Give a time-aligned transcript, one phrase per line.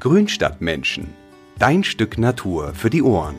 [0.00, 1.12] Grünstadtmenschen.
[1.58, 3.36] Dein Stück Natur für die Ohren.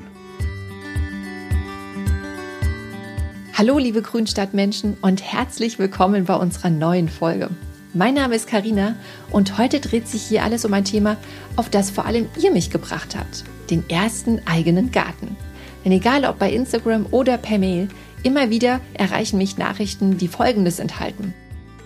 [3.57, 7.49] Hallo liebe Grünstadtmenschen und herzlich willkommen bei unserer neuen Folge.
[7.95, 8.93] Mein Name ist Karina
[9.31, 11.17] und heute dreht sich hier alles um ein Thema,
[11.55, 15.35] auf das vor allem ihr mich gebracht habt, den ersten eigenen Garten.
[15.83, 17.87] Denn egal ob bei Instagram oder per Mail,
[18.21, 21.33] immer wieder erreichen mich Nachrichten, die Folgendes enthalten.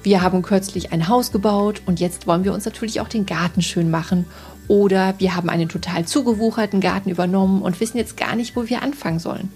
[0.06, 3.64] Wir haben kürzlich ein Haus gebaut und jetzt wollen wir uns natürlich auch den Garten
[3.64, 4.28] schön machen.
[4.68, 8.84] Oder wir haben einen total zugewucherten Garten übernommen und wissen jetzt gar nicht, wo wir
[8.84, 9.52] anfangen sollen.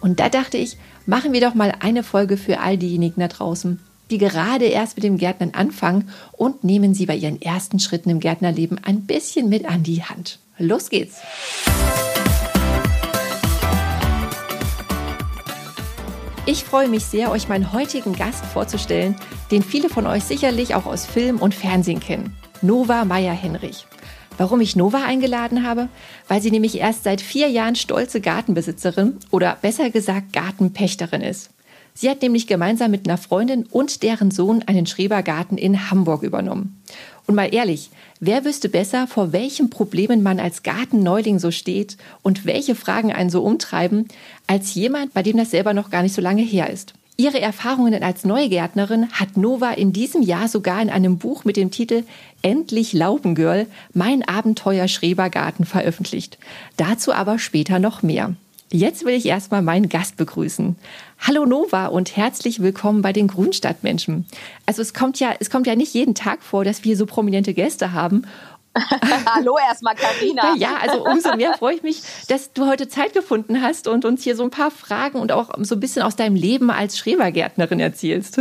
[0.00, 3.78] Und da dachte ich, machen wir doch mal eine Folge für all diejenigen da draußen,
[4.10, 8.18] die gerade erst mit dem Gärtnern anfangen und nehmen sie bei ihren ersten Schritten im
[8.18, 10.40] Gärtnerleben ein bisschen mit an die Hand.
[10.58, 11.18] Los geht's!
[16.44, 19.14] Ich freue mich sehr, euch meinen heutigen Gast vorzustellen,
[19.52, 22.36] den viele von euch sicherlich auch aus Film und Fernsehen kennen.
[22.62, 23.86] Nova Meyer-Henrich.
[24.38, 25.88] Warum ich Nova eingeladen habe?
[26.26, 31.50] Weil sie nämlich erst seit vier Jahren stolze Gartenbesitzerin oder besser gesagt Gartenpächterin ist.
[31.94, 36.82] Sie hat nämlich gemeinsam mit einer Freundin und deren Sohn einen Schrebergarten in Hamburg übernommen.
[37.26, 42.46] Und mal ehrlich, wer wüsste besser, vor welchen Problemen man als Gartenneuling so steht und
[42.46, 44.08] welche Fragen einen so umtreiben,
[44.46, 46.94] als jemand, bei dem das selber noch gar nicht so lange her ist.
[47.16, 51.70] Ihre Erfahrungen als Neugärtnerin hat Nova in diesem Jahr sogar in einem Buch mit dem
[51.70, 52.04] Titel
[52.40, 56.38] Endlich Laubengirl, mein Abenteuer Schrebergarten veröffentlicht.
[56.76, 58.34] Dazu aber später noch mehr.
[58.72, 60.76] Jetzt will ich erstmal meinen Gast begrüßen.
[61.24, 64.26] Hallo Nova und herzlich willkommen bei den Grünstadtmenschen.
[64.66, 67.54] Also es kommt ja, es kommt ja nicht jeden Tag vor, dass wir so prominente
[67.54, 68.26] Gäste haben.
[69.26, 70.56] Hallo erstmal, Karina.
[70.56, 74.24] Ja, also umso mehr freue ich mich, dass du heute Zeit gefunden hast und uns
[74.24, 77.78] hier so ein paar Fragen und auch so ein bisschen aus deinem Leben als Schrebergärtnerin
[77.78, 78.38] erzählst.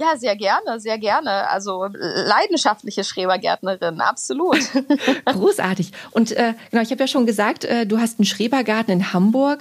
[0.00, 1.50] Ja, sehr gerne, sehr gerne.
[1.50, 4.58] Also leidenschaftliche Schrebergärtnerin, absolut.
[5.26, 5.92] Großartig.
[6.12, 9.60] Und äh, genau, ich habe ja schon gesagt, äh, du hast einen Schrebergarten in Hamburg.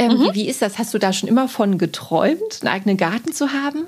[0.00, 0.30] Ähm, mhm.
[0.32, 0.78] Wie ist das?
[0.78, 3.86] Hast du da schon immer von geträumt, einen eigenen Garten zu haben?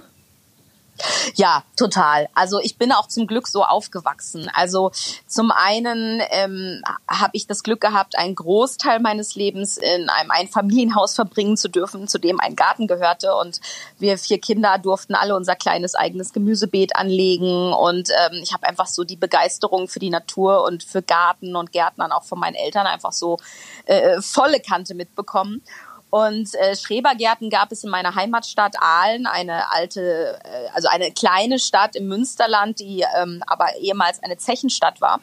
[1.34, 2.28] Ja, total.
[2.34, 4.50] Also ich bin auch zum Glück so aufgewachsen.
[4.52, 4.92] Also
[5.26, 11.14] zum einen ähm, habe ich das Glück gehabt, einen Großteil meines Lebens in einem Einfamilienhaus
[11.14, 13.34] verbringen zu dürfen, zu dem ein Garten gehörte.
[13.34, 13.60] Und
[13.98, 17.72] wir vier Kinder durften alle unser kleines eigenes Gemüsebeet anlegen.
[17.72, 21.72] Und ähm, ich habe einfach so die Begeisterung für die Natur und für Garten und
[21.72, 23.38] Gärtnern auch von meinen Eltern einfach so
[23.86, 25.62] äh, volle Kante mitbekommen.
[26.12, 31.58] Und äh, Schrebergärten gab es in meiner Heimatstadt Aalen, eine alte, äh, also eine kleine
[31.58, 35.20] Stadt im Münsterland, die ähm, aber ehemals eine Zechenstadt war.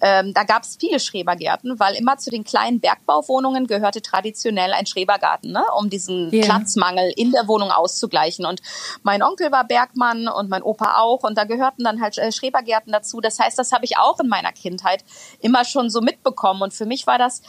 [0.00, 4.86] Ähm, da gab es viele Schrebergärten, weil immer zu den kleinen Bergbauwohnungen gehörte traditionell ein
[4.86, 5.64] Schrebergarten, ne?
[5.76, 6.44] um diesen yeah.
[6.44, 8.46] Platzmangel in der Wohnung auszugleichen.
[8.46, 8.62] Und
[9.02, 11.24] mein Onkel war Bergmann und mein Opa auch.
[11.24, 13.20] Und da gehörten dann halt äh, Schrebergärten dazu.
[13.20, 15.04] Das heißt, das habe ich auch in meiner Kindheit
[15.40, 16.62] immer schon so mitbekommen.
[16.62, 17.42] Und für mich war das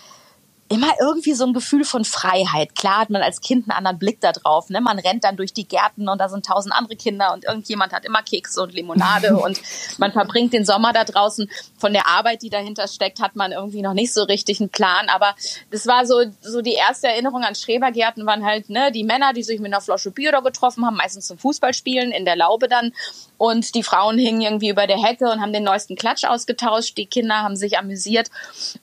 [0.69, 2.75] immer irgendwie so ein Gefühl von Freiheit.
[2.75, 4.69] Klar hat man als Kind einen anderen Blick da drauf.
[4.69, 4.81] Ne?
[4.81, 8.05] Man rennt dann durch die Gärten und da sind tausend andere Kinder und irgendjemand hat
[8.05, 9.59] immer Kekse und Limonade und
[9.97, 11.49] man verbringt den Sommer da draußen.
[11.79, 15.09] Von der Arbeit, die dahinter steckt, hat man irgendwie noch nicht so richtig einen Plan.
[15.09, 15.33] Aber
[15.71, 19.43] das war so, so die erste Erinnerung an Schrebergärten waren halt ne, die Männer, die
[19.43, 22.93] sich mit einer Flasche Bier da getroffen haben, meistens zum Fußballspielen in der Laube dann.
[23.37, 26.95] Und die Frauen hingen irgendwie über der Hecke und haben den neuesten Klatsch ausgetauscht.
[26.97, 28.29] Die Kinder haben sich amüsiert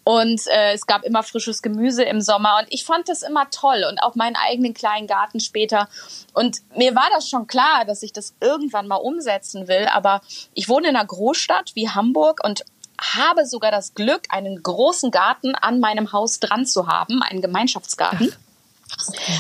[0.03, 3.51] und äh, es gab immer frisches Gemüse Gemüse im Sommer und ich fand das immer
[3.51, 5.89] toll und auch meinen eigenen kleinen Garten später.
[6.33, 10.21] Und mir war das schon klar, dass ich das irgendwann mal umsetzen will, aber
[10.55, 12.65] ich wohne in einer Großstadt wie Hamburg und
[12.99, 18.33] habe sogar das Glück, einen großen Garten an meinem Haus dran zu haben, einen Gemeinschaftsgarten.
[18.33, 18.46] Ach.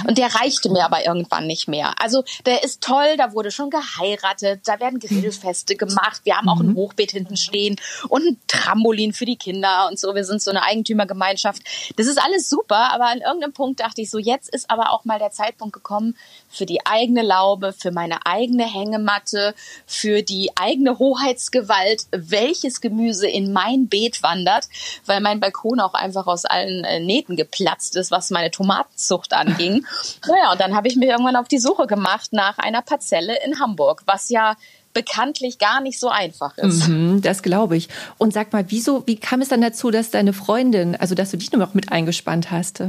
[0.06, 1.94] Und der reichte mir aber irgendwann nicht mehr.
[2.00, 6.60] Also der ist toll, da wurde schon geheiratet, da werden Grillfeste gemacht, wir haben auch
[6.60, 6.76] ein mhm.
[6.76, 7.76] Hochbeet hinten stehen
[8.08, 10.14] und ein Trampolin für die Kinder und so.
[10.14, 11.62] Wir sind so eine Eigentümergemeinschaft.
[11.96, 15.04] Das ist alles super, aber an irgendeinem Punkt dachte ich so, jetzt ist aber auch
[15.04, 16.16] mal der Zeitpunkt gekommen
[16.48, 19.54] für die eigene Laube, für meine eigene Hängematte,
[19.86, 24.68] für die eigene Hoheitsgewalt, welches Gemüse in mein Beet wandert,
[25.06, 29.84] weil mein Balkon auch einfach aus allen äh, Nähten geplatzt ist, was meine Tomatenzucht anging.
[30.26, 33.60] Naja, und dann habe ich mir irgendwann auf die Suche gemacht nach einer Parzelle in
[33.60, 34.56] Hamburg, was ja
[34.92, 36.88] bekanntlich gar nicht so einfach ist.
[36.88, 37.88] Mhm, das glaube ich.
[38.16, 41.36] Und sag mal, wieso, wie kam es dann dazu, dass deine Freundin, also dass du
[41.36, 42.82] die noch mit eingespannt hast?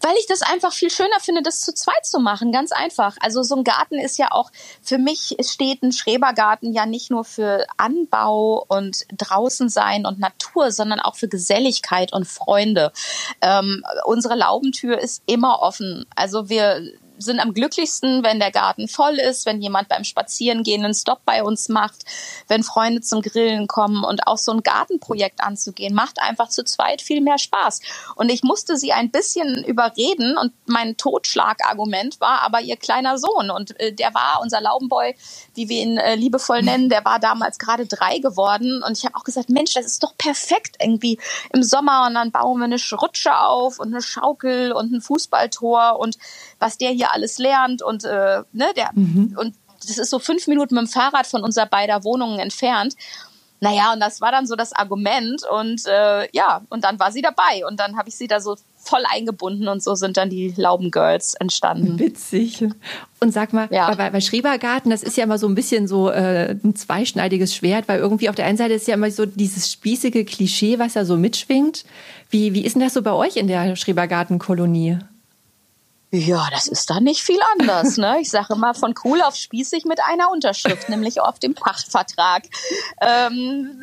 [0.00, 2.52] Weil ich das einfach viel schöner finde, das zu zweit zu machen.
[2.52, 3.16] Ganz einfach.
[3.20, 4.50] Also so ein Garten ist ja auch,
[4.82, 10.70] für mich steht ein Schrebergarten ja nicht nur für Anbau und draußen sein und Natur,
[10.70, 12.92] sondern auch für Geselligkeit und Freunde.
[13.40, 16.06] Ähm, unsere Laubentür ist immer offen.
[16.14, 16.82] Also wir
[17.18, 21.42] sind am glücklichsten, wenn der Garten voll ist, wenn jemand beim Spazierengehen einen Stop bei
[21.42, 22.04] uns macht,
[22.48, 27.02] wenn Freunde zum Grillen kommen und auch so ein Gartenprojekt anzugehen, macht einfach zu zweit
[27.02, 27.80] viel mehr Spaß.
[28.16, 33.50] Und ich musste sie ein bisschen überreden und mein Totschlagargument war aber ihr kleiner Sohn.
[33.50, 35.14] Und äh, der war unser Laubenboy,
[35.54, 38.82] wie wir ihn äh, liebevoll nennen, der war damals gerade drei geworden.
[38.82, 41.18] Und ich habe auch gesagt, Mensch, das ist doch perfekt irgendwie.
[41.52, 45.98] Im Sommer und dann bauen wir eine Rutsche auf und eine Schaukel und ein Fußballtor.
[45.98, 46.18] Und
[46.64, 49.36] was der hier alles lernt und äh, ne, der mhm.
[49.38, 49.54] und
[49.86, 52.94] das ist so fünf Minuten mit dem Fahrrad von unserer beider Wohnungen entfernt.
[53.60, 57.22] Naja, und das war dann so das Argument und äh, ja, und dann war sie
[57.22, 60.52] dabei und dann habe ich sie da so voll eingebunden und so sind dann die
[60.56, 61.98] Lauben Girls entstanden.
[61.98, 62.62] Witzig.
[63.20, 63.94] Und sag mal, ja.
[63.94, 67.88] bei, bei Schrebergarten, das ist ja immer so ein bisschen so äh, ein zweischneidiges Schwert,
[67.88, 71.06] weil irgendwie auf der einen Seite ist ja immer so dieses spießige Klischee, was da
[71.06, 71.84] so mitschwingt.
[72.28, 74.98] Wie, wie ist denn das so bei euch in der Schrebergartenkolonie?
[76.16, 77.96] Ja, das ist da nicht viel anders.
[77.96, 78.20] Ne?
[78.20, 82.44] Ich sage immer von cool auf spießig mit einer Unterschrift, nämlich auf dem Pachtvertrag.
[83.00, 83.82] Ähm,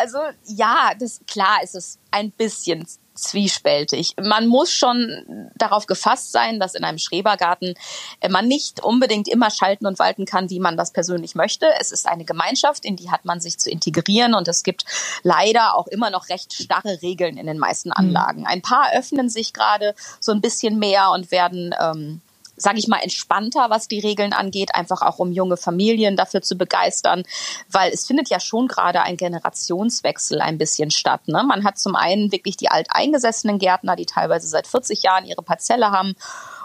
[0.00, 4.14] also ja, das klar ist es ein bisschen zwiespältig.
[4.20, 7.74] Man muss schon darauf gefasst sein, dass in einem Schrebergarten
[8.20, 11.66] äh, man nicht unbedingt immer schalten und walten kann, wie man das persönlich möchte.
[11.78, 14.84] Es ist eine Gemeinschaft, in die hat man sich zu integrieren und es gibt
[15.22, 17.96] leider auch immer noch recht starre Regeln in den meisten mhm.
[17.96, 18.46] Anlagen.
[18.46, 22.20] Ein paar öffnen sich gerade so ein bisschen mehr und werden ähm,
[22.62, 26.56] sage ich mal, entspannter, was die Regeln angeht, einfach auch um junge Familien dafür zu
[26.56, 27.24] begeistern,
[27.70, 31.22] weil es findet ja schon gerade ein Generationswechsel ein bisschen statt.
[31.26, 31.44] Ne?
[31.46, 35.90] Man hat zum einen wirklich die alteingesessenen Gärtner, die teilweise seit 40 Jahren ihre Parzelle
[35.90, 36.14] haben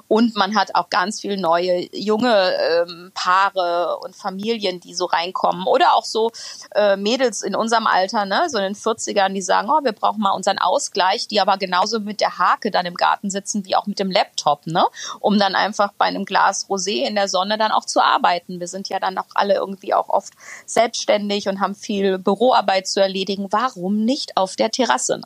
[0.08, 5.68] und man hat auch ganz viel neue junge ähm, Paare und Familien, die so reinkommen.
[5.68, 6.32] Oder auch so
[6.76, 10.22] äh, Mädels in unserem Alter, ne, so in den 40ern, die sagen, oh, wir brauchen
[10.22, 13.86] mal unseren Ausgleich, die aber genauso mit der Hake dann im Garten sitzen wie auch
[13.86, 14.86] mit dem Laptop, ne?
[15.20, 18.60] Um dann einfach bei einem Glas Rosé in der Sonne dann auch zu arbeiten.
[18.60, 20.34] Wir sind ja dann auch alle irgendwie auch oft
[20.66, 23.48] selbstständig und haben viel Büroarbeit zu erledigen.
[23.52, 25.22] Warum nicht auf der Terrasse?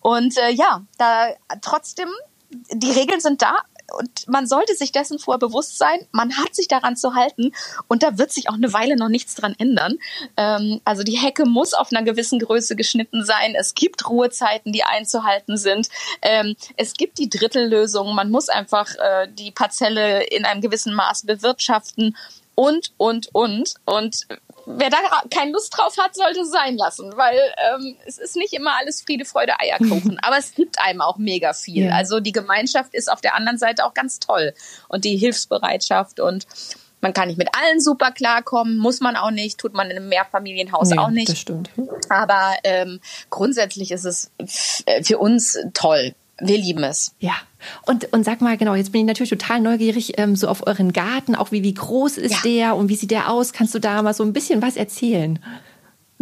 [0.00, 1.28] Und äh, ja, da
[1.60, 2.08] trotzdem
[2.72, 3.60] die Regeln sind da,
[3.92, 7.52] und man sollte sich dessen vorher bewusst sein, man hat sich daran zu halten
[7.88, 9.98] und da wird sich auch eine Weile noch nichts dran ändern.
[10.36, 13.54] Ähm, also die Hecke muss auf einer gewissen Größe geschnitten sein.
[13.54, 15.88] Es gibt Ruhezeiten, die einzuhalten sind.
[16.22, 18.14] Ähm, es gibt die Drittellösung.
[18.14, 22.16] Man muss einfach äh, die Parzelle in einem gewissen Maß bewirtschaften
[22.54, 23.74] und, und, und.
[23.84, 24.26] Und
[24.66, 24.98] wer da
[25.30, 27.38] keine Lust drauf hat, sollte es sein lassen, weil
[27.70, 30.18] ähm, es ist nicht immer alles Friede, Freude, Eierkuchen.
[30.22, 31.86] Aber es gibt einem auch mega viel.
[31.86, 31.94] Ja.
[31.94, 34.54] Also die Gemeinschaft ist auf der anderen Seite auch ganz toll.
[34.88, 36.46] Und die Hilfsbereitschaft und
[37.00, 40.08] man kann nicht mit allen super klarkommen, muss man auch nicht, tut man in einem
[40.08, 41.28] Mehrfamilienhaus nee, auch nicht.
[41.28, 41.70] Das stimmt.
[42.08, 44.30] Aber ähm, grundsätzlich ist es
[45.02, 47.14] für uns toll wir lieben es.
[47.20, 47.34] Ja.
[47.86, 50.92] Und, und sag mal, genau, jetzt bin ich natürlich total neugierig ähm, so auf euren
[50.92, 52.38] Garten, auch wie, wie groß ist ja.
[52.44, 53.52] der und wie sieht der aus?
[53.52, 55.38] Kannst du da mal so ein bisschen was erzählen?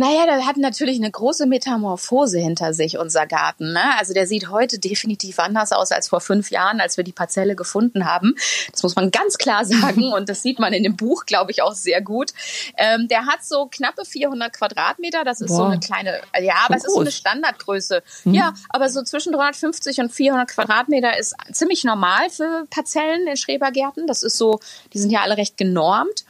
[0.00, 3.74] Naja, der hat natürlich eine große Metamorphose hinter sich, unser Garten.
[3.74, 3.82] Ne?
[3.98, 7.54] Also der sieht heute definitiv anders aus als vor fünf Jahren, als wir die Parzelle
[7.54, 8.34] gefunden haben.
[8.72, 11.60] Das muss man ganz klar sagen und das sieht man in dem Buch, glaube ich,
[11.60, 12.30] auch sehr gut.
[12.78, 15.22] Ähm, der hat so knappe 400 Quadratmeter.
[15.22, 15.56] Das ist Boah.
[15.56, 18.02] so eine kleine, ja, aber es ist so eine Standardgröße.
[18.24, 18.32] Mhm.
[18.32, 24.06] Ja, aber so zwischen 350 und 400 Quadratmeter ist ziemlich normal für Parzellen in Schrebergärten.
[24.06, 24.60] Das ist so,
[24.94, 26.24] die sind ja alle recht genormt.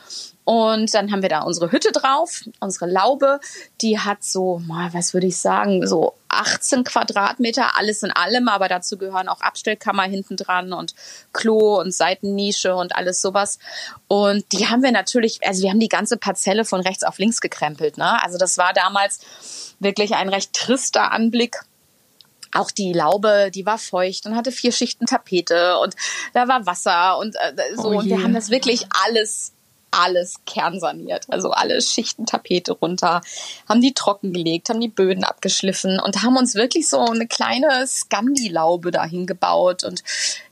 [0.51, 3.39] Und dann haben wir da unsere Hütte drauf, unsere Laube.
[3.83, 8.99] Die hat so, was würde ich sagen, so 18 Quadratmeter, alles in allem, aber dazu
[8.99, 10.97] gehören auch Abstellkammer hinten dran und
[11.33, 13.61] Klo und Seitennische und alles sowas.
[14.09, 17.41] Und die haben wir natürlich, also wir haben die ganze Parzelle von rechts auf links
[17.41, 17.97] gekrempelt.
[17.97, 18.21] Ne?
[18.21, 21.61] Also das war damals wirklich ein recht trister Anblick
[22.53, 25.95] auch die Laube, die war feucht und hatte vier Schichten Tapete und
[26.35, 27.91] da war Wasser und äh, so.
[27.91, 29.53] Oh und wir haben das wirklich alles
[29.91, 31.27] alles kernsaniert.
[31.29, 33.21] Also alle Schichten Tapete runter,
[33.69, 38.91] haben die trockengelegt, haben die Böden abgeschliffen und haben uns wirklich so eine kleine Scandi-Laube
[38.91, 39.85] dahin gebaut.
[39.85, 40.03] Und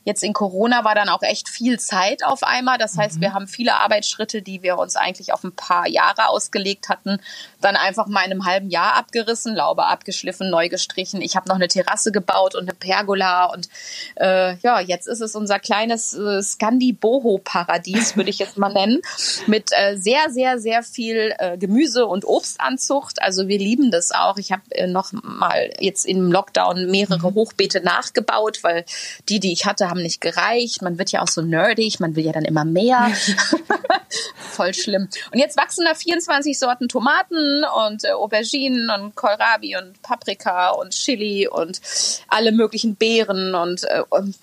[0.03, 2.77] jetzt in Corona war dann auch echt viel Zeit auf einmal.
[2.77, 3.21] Das heißt, mhm.
[3.21, 7.21] wir haben viele Arbeitsschritte, die wir uns eigentlich auf ein paar Jahre ausgelegt hatten,
[7.61, 11.21] dann einfach mal in einem halben Jahr abgerissen, Laube abgeschliffen, neu gestrichen.
[11.21, 13.69] Ich habe noch eine Terrasse gebaut und eine Pergola und
[14.15, 19.01] äh, ja, jetzt ist es unser kleines äh, Scandi-Boho-Paradies, würde ich jetzt mal nennen
[19.47, 23.21] mit äh, sehr, sehr, sehr viel äh, Gemüse und Obstanzucht.
[23.21, 24.37] Also wir lieben das auch.
[24.37, 27.35] Ich habe äh, noch mal jetzt im Lockdown mehrere mhm.
[27.35, 28.85] Hochbeete nachgebaut, weil
[29.27, 30.81] die, die ich hatte, haben nicht gereicht.
[30.81, 33.11] Man wird ja auch so nerdig, man will ja dann immer mehr.
[34.51, 35.07] Voll schlimm.
[35.31, 40.91] Und jetzt wachsen da 24 Sorten Tomaten und äh, Auberginen und Kohlrabi und Paprika und
[40.91, 41.81] Chili und
[42.27, 44.35] alle möglichen Beeren und, äh, und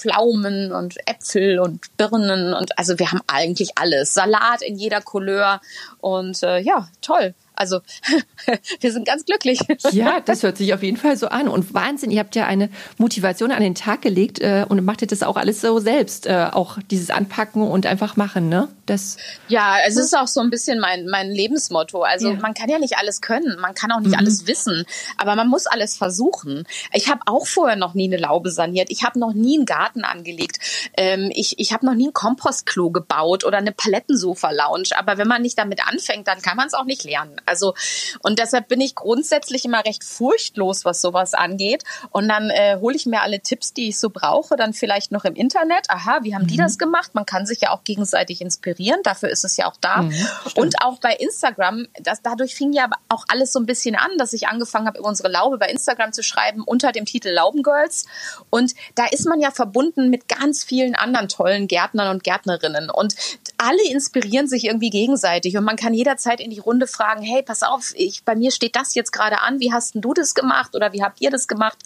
[0.00, 4.14] Pflaumen und Äpfel und Birnen und also wir haben eigentlich alles.
[4.14, 5.60] Salat in jeder Couleur
[6.00, 7.34] und äh, ja, toll.
[7.60, 7.82] Also
[8.80, 9.60] wir sind ganz glücklich.
[9.90, 11.46] Ja, das hört sich auf jeden Fall so an.
[11.46, 15.22] Und Wahnsinn, ihr habt ja eine Motivation an den Tag gelegt äh, und macht das
[15.22, 18.68] auch alles so selbst, äh, auch dieses Anpacken und einfach machen, ne?
[18.86, 22.02] Das ja, es ist auch so ein bisschen mein, mein Lebensmotto.
[22.02, 22.36] Also ja.
[22.36, 24.18] man kann ja nicht alles können, man kann auch nicht mhm.
[24.18, 24.86] alles wissen,
[25.18, 26.64] aber man muss alles versuchen.
[26.94, 28.90] Ich habe auch vorher noch nie eine Laube saniert.
[28.90, 30.58] Ich habe noch nie einen Garten angelegt.
[30.96, 34.90] Ähm, ich ich habe noch nie ein Kompostklo gebaut oder eine Palettensofa-Lounge.
[34.96, 37.36] Aber wenn man nicht damit anfängt, dann kann man es auch nicht lernen.
[37.50, 37.74] Also
[38.22, 41.84] und deshalb bin ich grundsätzlich immer recht furchtlos, was sowas angeht.
[42.10, 45.24] Und dann äh, hole ich mir alle Tipps, die ich so brauche, dann vielleicht noch
[45.24, 45.88] im Internet.
[45.88, 46.48] Aha, wie haben mhm.
[46.48, 47.14] die das gemacht?
[47.14, 49.00] Man kann sich ja auch gegenseitig inspirieren.
[49.02, 50.02] Dafür ist es ja auch da.
[50.02, 50.14] Mhm,
[50.54, 54.32] und auch bei Instagram, das, dadurch fing ja auch alles so ein bisschen an, dass
[54.32, 58.06] ich angefangen habe, über unsere Laube bei Instagram zu schreiben unter dem Titel Laubengirls.
[58.50, 62.90] Und da ist man ja verbunden mit ganz vielen anderen tollen Gärtnern und Gärtnerinnen.
[62.90, 63.14] Und
[63.62, 65.56] alle inspirieren sich irgendwie gegenseitig.
[65.58, 68.74] Und man kann jederzeit in die Runde fragen, hey, pass auf, ich, bei mir steht
[68.74, 71.46] das jetzt gerade an, wie hast denn du das gemacht oder wie habt ihr das
[71.46, 71.76] gemacht?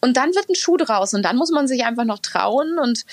[0.00, 2.78] Und dann wird ein Schuh draus und dann muss man sich einfach noch trauen.
[2.78, 3.04] Und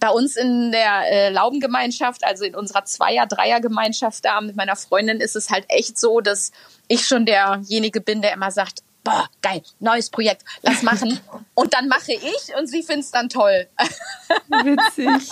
[0.00, 5.20] bei uns in der äh, Laubengemeinschaft, also in unserer Zweier-, Dreier-Gemeinschaft da mit meiner Freundin,
[5.20, 6.50] ist es halt echt so, dass
[6.88, 11.20] ich schon derjenige bin, der immer sagt, boah, geil, neues Projekt, lass machen.
[11.54, 13.68] Und dann mache ich und sie findet es dann toll.
[14.48, 15.30] Witzig.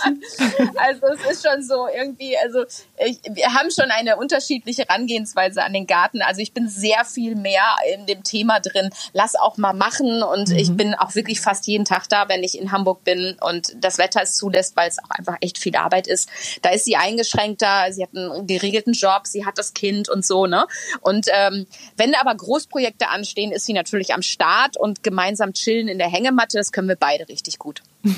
[0.77, 2.63] Also es ist schon so irgendwie, also
[3.05, 6.21] ich, wir haben schon eine unterschiedliche Herangehensweise an den Garten.
[6.21, 10.47] Also ich bin sehr viel mehr in dem Thema drin, lass auch mal machen und
[10.47, 10.55] mhm.
[10.55, 13.97] ich bin auch wirklich fast jeden Tag da, wenn ich in Hamburg bin und das
[13.97, 16.29] Wetter es zulässt, weil es auch einfach echt viel Arbeit ist.
[16.61, 20.47] Da ist sie eingeschränkter, sie hat einen geregelten Job, sie hat das Kind und so,
[20.47, 20.67] ne?
[21.01, 25.87] Und ähm, wenn aber Großprojekte anstehen, ist ist sie natürlich am Start und gemeinsam chillen
[25.87, 27.81] in der Hängematte, das können wir beide richtig gut.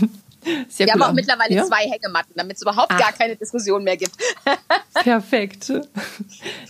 [0.70, 1.64] Sehr wir haben auch mittlerweile ja?
[1.64, 3.00] zwei Hängematten, damit es überhaupt Ach.
[3.00, 4.12] gar keine Diskussion mehr gibt.
[4.94, 5.74] Perfekt.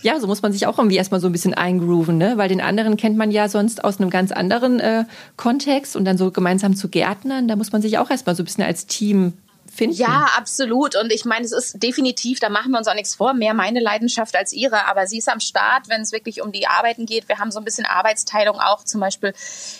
[0.00, 2.38] Ja, so muss man sich auch irgendwie erstmal so ein bisschen eingrooven, ne?
[2.38, 5.04] Weil den anderen kennt man ja sonst aus einem ganz anderen äh,
[5.36, 8.46] Kontext und dann so gemeinsam zu Gärtnern, da muss man sich auch erstmal so ein
[8.46, 9.34] bisschen als Team
[9.76, 9.96] finden.
[9.96, 10.96] Ja, absolut.
[10.96, 13.80] Und ich meine, es ist definitiv, da machen wir uns auch nichts vor, mehr meine
[13.80, 14.86] Leidenschaft als ihre.
[14.86, 17.28] Aber sie ist am Start, wenn es wirklich um die Arbeiten geht.
[17.28, 19.34] Wir haben so ein bisschen Arbeitsteilung auch zum Beispiel,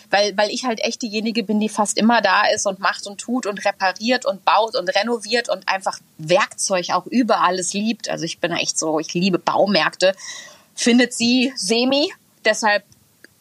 [0.09, 3.19] weil, weil ich halt echt diejenige bin, die fast immer da ist und macht und
[3.19, 8.09] tut und repariert und baut und renoviert und einfach Werkzeug auch über alles liebt.
[8.09, 10.13] Also ich bin echt so, ich liebe Baumärkte.
[10.75, 12.13] Findet sie semi.
[12.45, 12.83] Deshalb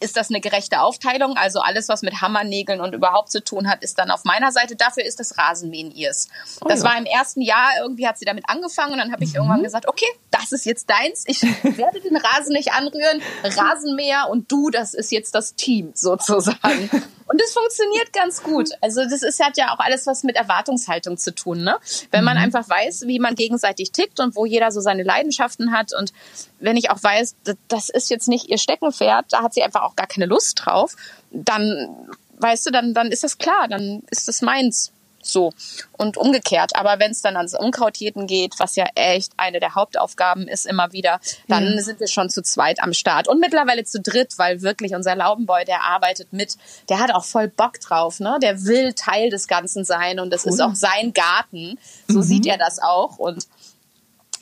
[0.01, 1.37] ist das eine gerechte Aufteilung.
[1.37, 4.77] Also alles, was mit Hammernägeln und überhaupt zu tun hat, ist dann auf meiner Seite.
[4.77, 6.29] Dafür ist das Rasenmähen ihrs.
[6.61, 6.91] Oh, das ja.
[6.91, 9.37] war im ersten Jahr, irgendwie hat sie damit angefangen und dann habe ich mhm.
[9.37, 11.25] irgendwann gesagt, okay, das ist jetzt deins.
[11.27, 13.23] Ich werde den Rasen nicht anrühren.
[13.43, 16.91] Rasenmäher und du, das ist jetzt das Team sozusagen.
[17.29, 18.71] Und es funktioniert ganz gut.
[18.81, 21.63] Also das ist, hat ja auch alles was mit Erwartungshaltung zu tun.
[21.63, 21.77] Ne?
[22.13, 22.45] Wenn man mhm.
[22.45, 26.13] einfach weiß, wie man gegenseitig tickt und wo jeder so seine Leidenschaften hat und
[26.61, 27.37] wenn ich auch weiß,
[27.69, 30.97] das ist jetzt nicht ihr Steckenpferd, da hat sie einfach auch gar keine Lust drauf,
[31.31, 34.93] dann weißt du, dann, dann ist das klar, dann ist das meins.
[35.27, 35.53] So.
[35.97, 36.77] Und umgekehrt.
[36.77, 40.93] Aber wenn es dann ans Unkrautjäten geht, was ja echt eine der Hauptaufgaben ist immer
[40.93, 41.83] wieder, dann ja.
[41.83, 43.27] sind wir schon zu zweit am Start.
[43.29, 46.57] Und mittlerweile zu dritt, weil wirklich unser Laubenboy, der arbeitet mit,
[46.89, 48.39] der hat auch voll Bock drauf, ne?
[48.41, 50.53] Der will Teil des Ganzen sein und das cool.
[50.53, 51.79] ist auch sein Garten.
[52.07, 52.23] So mhm.
[52.23, 53.19] sieht er das auch.
[53.19, 53.47] Und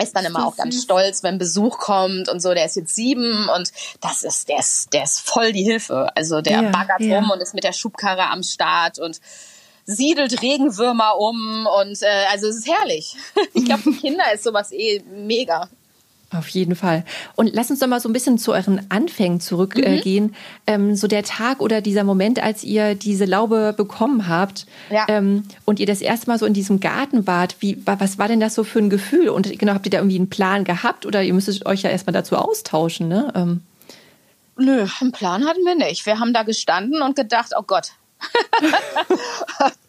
[0.03, 2.55] ist dann immer auch ganz stolz, wenn Besuch kommt und so.
[2.55, 6.09] Der ist jetzt sieben und das ist, der ist, der ist voll die Hilfe.
[6.15, 7.19] Also der ja, baggert ja.
[7.19, 9.21] rum und ist mit der Schubkarre am Start und
[9.87, 13.17] siedelt Regenwürmer um und äh, also es ist herrlich.
[13.55, 15.69] Ich glaube, für Kinder ist sowas eh mega.
[16.35, 17.05] Auf jeden Fall.
[17.37, 20.27] Und lass uns doch mal so ein bisschen zu euren Anfängen zurückgehen.
[20.27, 20.35] Mhm.
[20.67, 25.07] Ähm, so der Tag oder dieser Moment, als ihr diese Laube bekommen habt ja.
[25.09, 28.41] ähm, und ihr das erste Mal so in diesem Garten wart, wie, was war denn
[28.41, 29.29] das so für ein Gefühl?
[29.29, 32.15] Und genau, habt ihr da irgendwie einen Plan gehabt oder ihr müsstet euch ja erstmal
[32.15, 33.33] dazu austauschen, ne?
[33.35, 33.61] Ähm.
[34.57, 36.07] Nö, einen Plan hatten wir nicht.
[36.07, 37.93] Wir haben da gestanden und gedacht, oh Gott,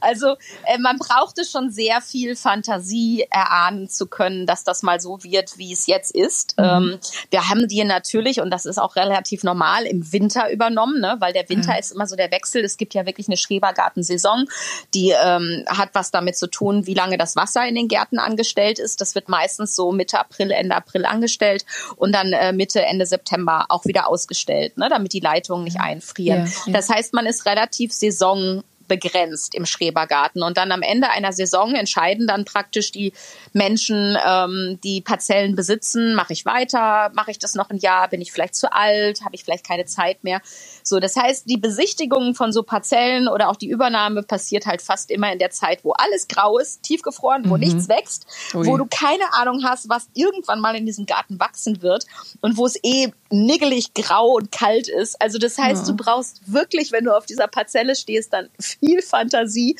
[0.00, 5.22] also äh, man brauchte schon sehr viel Fantasie erahnen zu können, dass das mal so
[5.22, 6.58] wird, wie es jetzt ist.
[6.58, 6.64] Mhm.
[6.64, 6.98] Ähm,
[7.30, 11.16] wir haben die natürlich, und das ist auch relativ normal, im Winter übernommen, ne?
[11.18, 11.78] weil der Winter mhm.
[11.78, 12.64] ist immer so der Wechsel.
[12.64, 14.46] Es gibt ja wirklich eine Schrebergartensaison,
[14.94, 18.78] die ähm, hat was damit zu tun, wie lange das Wasser in den Gärten angestellt
[18.78, 19.00] ist.
[19.00, 21.64] Das wird meistens so Mitte April, Ende April angestellt
[21.96, 24.88] und dann äh, Mitte, Ende September auch wieder ausgestellt, ne?
[24.88, 26.46] damit die Leitungen nicht einfrieren.
[26.46, 26.72] Ja, ja.
[26.72, 30.42] Das heißt, man ist relativ saison begrenzt im Schrebergarten.
[30.42, 33.12] Und dann am Ende einer Saison entscheiden dann praktisch die
[33.52, 38.20] Menschen, ähm, die Parzellen besitzen, mache ich weiter, mache ich das noch ein Jahr, bin
[38.20, 40.40] ich vielleicht zu alt, habe ich vielleicht keine Zeit mehr.
[40.86, 45.10] So, das heißt, die Besichtigung von so Parzellen oder auch die Übernahme passiert halt fast
[45.10, 47.60] immer in der Zeit, wo alles grau ist, tiefgefroren, wo mhm.
[47.60, 48.66] nichts wächst, Ui.
[48.66, 52.04] wo du keine Ahnung hast, was irgendwann mal in diesem Garten wachsen wird
[52.42, 55.20] und wo es eh niggelig grau und kalt ist.
[55.22, 55.92] Also das heißt, ja.
[55.92, 59.76] du brauchst wirklich, wenn du auf dieser Parzelle stehst, dann viel Fantasie,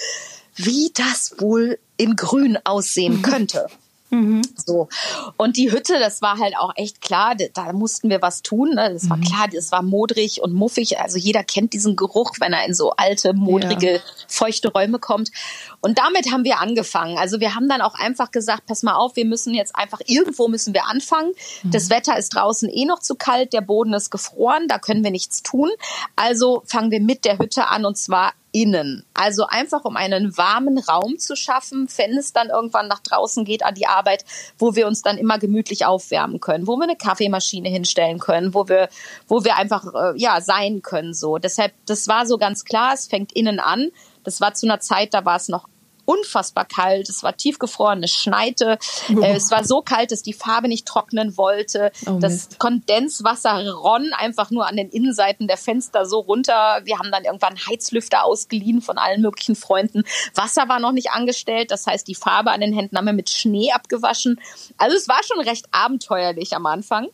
[0.56, 3.66] wie das wohl in Grün aussehen könnte.
[4.10, 4.42] Mhm.
[4.54, 4.88] So.
[5.36, 8.70] Und die Hütte, das war halt auch echt klar, da mussten wir was tun.
[8.74, 8.92] Ne?
[8.92, 9.22] Das war mhm.
[9.22, 10.98] klar, das war modrig und muffig.
[11.00, 14.00] Also jeder kennt diesen Geruch, wenn er in so alte, modrige, ja.
[14.28, 15.30] feuchte Räume kommt.
[15.80, 17.18] Und damit haben wir angefangen.
[17.18, 20.48] Also wir haben dann auch einfach gesagt, pass mal auf, wir müssen jetzt einfach, irgendwo
[20.48, 21.32] müssen wir anfangen.
[21.62, 21.70] Mhm.
[21.70, 25.10] Das Wetter ist draußen eh noch zu kalt, der Boden ist gefroren, da können wir
[25.10, 25.70] nichts tun.
[26.16, 29.04] Also fangen wir mit der Hütte an und zwar innen.
[29.14, 33.64] Also einfach, um einen warmen Raum zu schaffen, wenn es dann irgendwann nach draußen geht
[33.64, 34.24] an die Arbeit,
[34.58, 38.68] wo wir uns dann immer gemütlich aufwärmen können, wo wir eine Kaffeemaschine hinstellen können, wo
[38.68, 38.88] wir,
[39.26, 41.38] wo wir einfach, äh, ja, sein können, so.
[41.38, 43.90] Deshalb, das war so ganz klar, es fängt innen an.
[44.22, 45.68] Das war zu einer Zeit, da war es noch
[46.04, 47.08] unfassbar kalt.
[47.08, 48.78] Es war tiefgefroren, es schneite.
[49.14, 49.20] Oh.
[49.22, 51.92] Es war so kalt, dass die Farbe nicht trocknen wollte.
[52.06, 52.58] Oh, das Mist.
[52.58, 56.80] Kondenswasser ronn einfach nur an den Innenseiten der Fenster so runter.
[56.84, 60.04] Wir haben dann irgendwann Heizlüfter ausgeliehen von allen möglichen Freunden.
[60.34, 61.70] Wasser war noch nicht angestellt.
[61.70, 64.40] Das heißt, die Farbe an den Händen haben wir mit Schnee abgewaschen.
[64.76, 67.08] Also es war schon recht abenteuerlich am Anfang.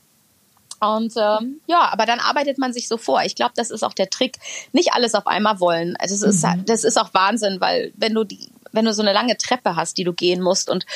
[0.80, 3.22] Und ähm, ja, aber dann arbeitet man sich so vor.
[3.22, 4.38] Ich glaube, das ist auch der Trick.
[4.72, 5.94] Nicht alles auf einmal wollen.
[5.96, 6.64] Also es ist, mhm.
[6.64, 9.98] das ist auch Wahnsinn, weil wenn du die wenn du so eine lange Treppe hast,
[9.98, 10.86] die du gehen musst und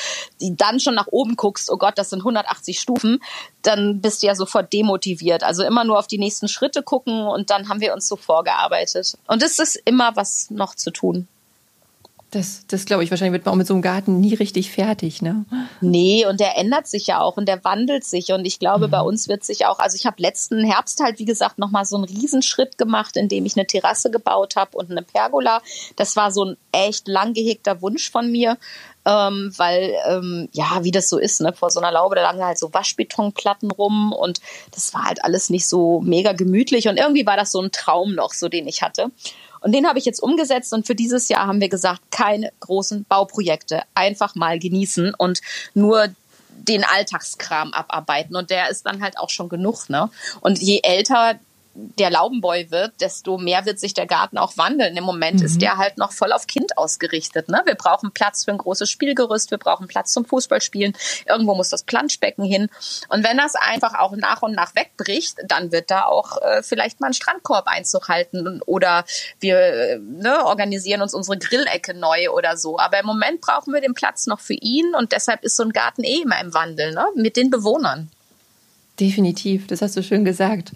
[0.41, 3.19] die dann schon nach oben guckst, oh Gott, das sind 180 Stufen,
[3.61, 5.43] dann bist du ja sofort demotiviert.
[5.43, 9.17] Also immer nur auf die nächsten Schritte gucken und dann haben wir uns so vorgearbeitet.
[9.27, 11.27] Und es ist immer was noch zu tun.
[12.35, 15.21] Das, das glaube ich, wahrscheinlich wird man auch mit so einem Garten nie richtig fertig,
[15.21, 15.45] ne?
[15.79, 18.33] Nee, und der ändert sich ja auch und der wandelt sich.
[18.33, 18.91] Und ich glaube, mhm.
[18.91, 21.95] bei uns wird sich auch, also ich habe letzten Herbst halt, wie gesagt, nochmal so
[21.95, 25.61] einen Riesenschritt gemacht, indem ich eine Terrasse gebaut habe und eine Pergola.
[25.95, 28.57] Das war so ein echt lang gehegter Wunsch von mir.
[29.05, 32.43] Ähm, weil ähm, ja, wie das so ist, ne, vor so einer Laube, da lagen
[32.43, 37.23] halt so Waschbetonplatten rum und das war halt alles nicht so mega gemütlich und irgendwie
[37.27, 39.11] war das so ein Traum noch, so den ich hatte.
[39.61, 43.05] Und den habe ich jetzt umgesetzt und für dieses Jahr haben wir gesagt, keine großen
[43.05, 45.41] Bauprojekte, einfach mal genießen und
[45.73, 46.07] nur
[46.49, 50.09] den Alltagskram abarbeiten und der ist dann halt auch schon genug, ne?
[50.41, 51.39] Und je älter
[51.75, 54.95] der Laubenboy wird, desto mehr wird sich der Garten auch wandeln.
[54.95, 55.45] Im Moment mhm.
[55.45, 57.49] ist der halt noch voll auf Kind ausgerichtet.
[57.49, 57.61] Ne?
[57.65, 60.95] Wir brauchen Platz für ein großes Spielgerüst, wir brauchen Platz zum Fußballspielen.
[61.27, 62.69] Irgendwo muss das Planschbecken hin.
[63.09, 67.01] Und wenn das einfach auch nach und nach wegbricht, dann wird da auch äh, vielleicht
[67.01, 69.03] mal ein Strandkorb Einzug halten oder
[69.39, 72.79] wir äh, ne, organisieren uns unsere Grillecke neu oder so.
[72.79, 75.73] Aber im Moment brauchen wir den Platz noch für ihn und deshalb ist so ein
[75.73, 77.05] Garten eh immer im Wandel ne?
[77.15, 78.09] mit den Bewohnern.
[78.99, 80.71] Definitiv, das hast du schön gesagt.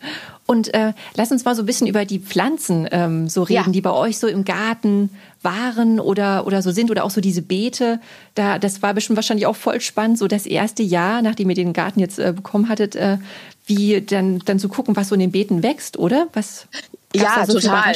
[0.45, 3.71] Und äh, lass uns mal so ein bisschen über die Pflanzen ähm, so reden, ja.
[3.71, 5.09] die bei euch so im Garten
[5.41, 8.01] waren oder, oder so sind oder auch so diese Beete.
[8.35, 11.71] Da, das war bestimmt wahrscheinlich auch voll spannend, so das erste Jahr, nachdem ihr den
[11.71, 13.19] Garten jetzt äh, bekommen hattet, äh,
[13.67, 16.27] wie dann, dann zu gucken, was so in den Beeten wächst, oder?
[16.33, 16.67] Was
[17.15, 17.95] ja, so total.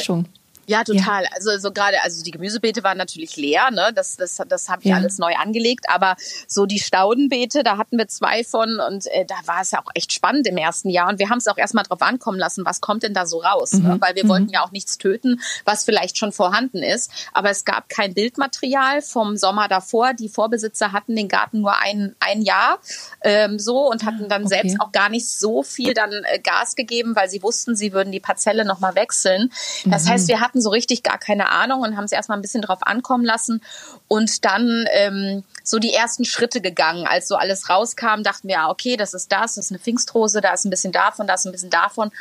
[0.66, 1.24] Ja, total.
[1.24, 1.30] Ja.
[1.34, 3.92] Also so gerade, also die Gemüsebeete waren natürlich leer, ne?
[3.94, 4.96] Das, das, das habe ich ja.
[4.96, 5.86] alles neu angelegt.
[5.88, 9.80] Aber so die Staudenbeete, da hatten wir zwei von und äh, da war es ja
[9.80, 11.08] auch echt spannend im ersten Jahr.
[11.08, 13.72] Und wir haben es auch erstmal drauf ankommen lassen, was kommt denn da so raus?
[13.72, 13.80] Ne?
[13.80, 13.86] Mhm.
[13.86, 14.00] Ne?
[14.00, 14.28] Weil wir mhm.
[14.28, 17.10] wollten ja auch nichts töten, was vielleicht schon vorhanden ist.
[17.32, 20.14] Aber es gab kein Bildmaterial vom Sommer davor.
[20.14, 22.78] Die Vorbesitzer hatten den Garten nur ein, ein Jahr
[23.22, 24.60] ähm, so und hatten dann okay.
[24.60, 28.12] selbst auch gar nicht so viel dann äh, Gas gegeben, weil sie wussten, sie würden
[28.12, 29.50] die Parzelle nochmal wechseln.
[29.84, 30.08] Das mhm.
[30.10, 32.62] heißt, wir hatten hatten so richtig gar keine Ahnung und haben es erstmal ein bisschen
[32.62, 33.60] drauf ankommen lassen
[34.06, 37.06] und dann ähm, so die ersten Schritte gegangen.
[37.06, 40.40] Als so alles rauskam, dachten wir, ja, okay, das ist das, das ist eine Pfingstrose,
[40.40, 42.12] da ist ein bisschen davon, da ist ein bisschen davon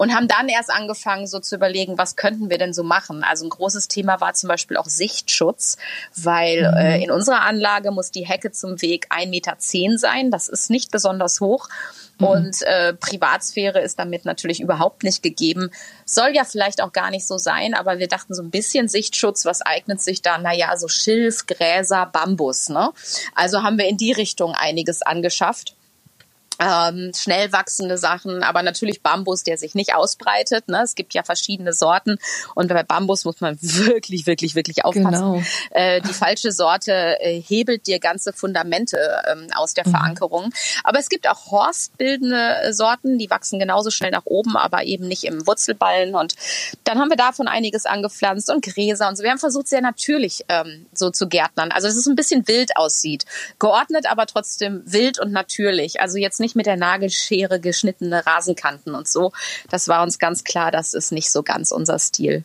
[0.00, 3.22] und haben dann erst angefangen, so zu überlegen, was könnten wir denn so machen.
[3.22, 5.76] Also ein großes Thema war zum Beispiel auch Sichtschutz,
[6.16, 6.76] weil mhm.
[6.78, 9.56] äh, in unserer Anlage muss die Hecke zum Weg 1,10 Meter
[9.98, 10.30] sein.
[10.30, 11.68] Das ist nicht besonders hoch.
[12.18, 12.26] Mhm.
[12.26, 15.70] Und äh, Privatsphäre ist damit natürlich überhaupt nicht gegeben.
[16.06, 19.44] Soll ja vielleicht auch gar nicht so sein, aber wir dachten so ein bisschen Sichtschutz,
[19.44, 20.38] was eignet sich da?
[20.38, 22.70] Naja, so Schilf, Gräser, Bambus.
[22.70, 22.90] Ne?
[23.34, 25.74] Also haben wir in die Richtung einiges angeschafft.
[26.60, 30.68] Ähm, schnell wachsende Sachen, aber natürlich Bambus, der sich nicht ausbreitet.
[30.68, 30.82] Ne?
[30.82, 32.18] Es gibt ja verschiedene Sorten
[32.54, 35.10] und bei Bambus muss man wirklich, wirklich, wirklich aufpassen.
[35.10, 35.42] Genau.
[35.70, 38.98] Äh, die falsche Sorte äh, hebelt dir ganze Fundamente
[39.30, 39.92] ähm, aus der mhm.
[39.92, 40.52] Verankerung.
[40.84, 45.24] Aber es gibt auch horstbildende Sorten, die wachsen genauso schnell nach oben, aber eben nicht
[45.24, 46.14] im Wurzelballen.
[46.14, 46.34] Und
[46.84, 49.22] dann haben wir davon einiges angepflanzt und Gräser und so.
[49.22, 51.72] Wir haben versucht, sehr natürlich ähm, so zu gärtnern.
[51.72, 53.24] Also dass es ein bisschen wild aussieht.
[53.58, 56.00] Geordnet, aber trotzdem wild und natürlich.
[56.00, 59.32] Also jetzt nicht nicht mit der Nagelschere geschnittene Rasenkanten und so.
[59.70, 62.42] Das war uns ganz klar, das ist nicht so ganz unser Stil.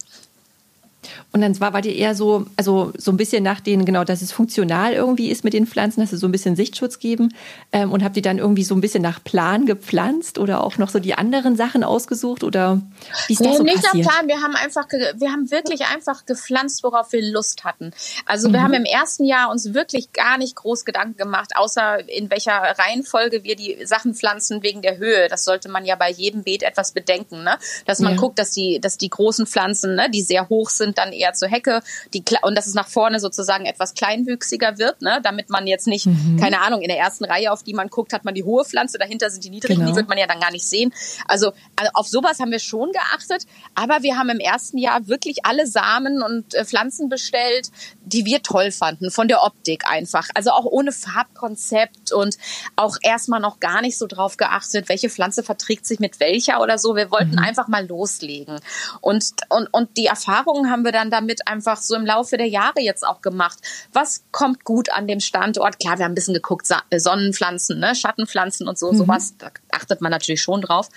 [1.31, 4.21] Und dann war, wart ihr eher so, also so ein bisschen nach denen, genau, dass
[4.21, 7.33] es funktional irgendwie ist mit den Pflanzen, dass sie so ein bisschen Sichtschutz geben.
[7.71, 10.89] Ähm, und habt ihr dann irgendwie so ein bisschen nach Plan gepflanzt oder auch noch
[10.89, 12.43] so die anderen Sachen ausgesucht?
[12.43, 12.81] Oder
[13.27, 14.05] wie ist das nee, so nicht passiert?
[14.05, 17.91] nach Plan, wir haben einfach, wir haben wirklich einfach gepflanzt, worauf wir Lust hatten.
[18.25, 18.63] Also wir mhm.
[18.63, 23.43] haben im ersten Jahr uns wirklich gar nicht groß Gedanken gemacht, außer in welcher Reihenfolge
[23.43, 25.27] wir die Sachen pflanzen wegen der Höhe.
[25.27, 27.57] Das sollte man ja bei jedem Beet etwas bedenken, ne?
[27.85, 28.19] Dass man ja.
[28.19, 31.47] guckt, dass die, dass die großen Pflanzen, ne, die sehr hoch sind, dann eher zur
[31.47, 31.81] Hecke,
[32.13, 36.05] die und dass es nach vorne sozusagen etwas kleinwüchsiger wird, ne, damit man jetzt nicht,
[36.05, 36.37] mhm.
[36.39, 38.97] keine Ahnung, in der ersten Reihe, auf die man guckt, hat man die hohe Pflanze,
[38.97, 39.91] dahinter sind die niedrigen, genau.
[39.91, 40.93] die wird man ja dann gar nicht sehen.
[41.27, 45.45] Also, also auf sowas haben wir schon geachtet, aber wir haben im ersten Jahr wirklich
[45.45, 47.71] alle Samen und äh, Pflanzen bestellt,
[48.05, 50.27] die wir toll fanden, von der Optik einfach.
[50.33, 52.37] Also auch ohne Farbkonzept und
[52.75, 56.77] auch erstmal noch gar nicht so drauf geachtet, welche Pflanze verträgt sich mit welcher oder
[56.77, 56.95] so.
[56.95, 57.39] Wir wollten mhm.
[57.39, 58.59] einfach mal loslegen.
[59.01, 62.81] Und, und, und die Erfahrungen haben wir dann damit einfach so im Laufe der Jahre
[62.81, 63.59] jetzt auch gemacht.
[63.93, 65.79] Was kommt gut an dem Standort?
[65.79, 68.97] Klar, wir haben ein bisschen geguckt, Sonnenpflanzen, ne, Schattenpflanzen und so, mhm.
[68.97, 70.89] sowas, da achtet man natürlich schon drauf.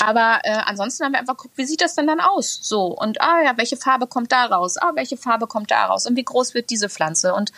[0.00, 2.58] Aber äh, ansonsten haben wir einfach geguckt, wie sieht das denn dann aus?
[2.62, 4.76] So, und ah ja, welche Farbe kommt da raus?
[4.78, 6.06] Ah, welche Farbe kommt da raus?
[6.06, 7.34] Und wie groß wird diese Pflanze?
[7.34, 7.52] Und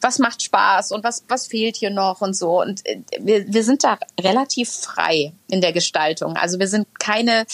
[0.00, 0.92] was macht Spaß?
[0.92, 2.20] Und was, was fehlt hier noch?
[2.20, 2.60] Und so.
[2.60, 6.36] Und äh, wir, wir sind da relativ frei in der Gestaltung.
[6.36, 7.46] Also wir sind keine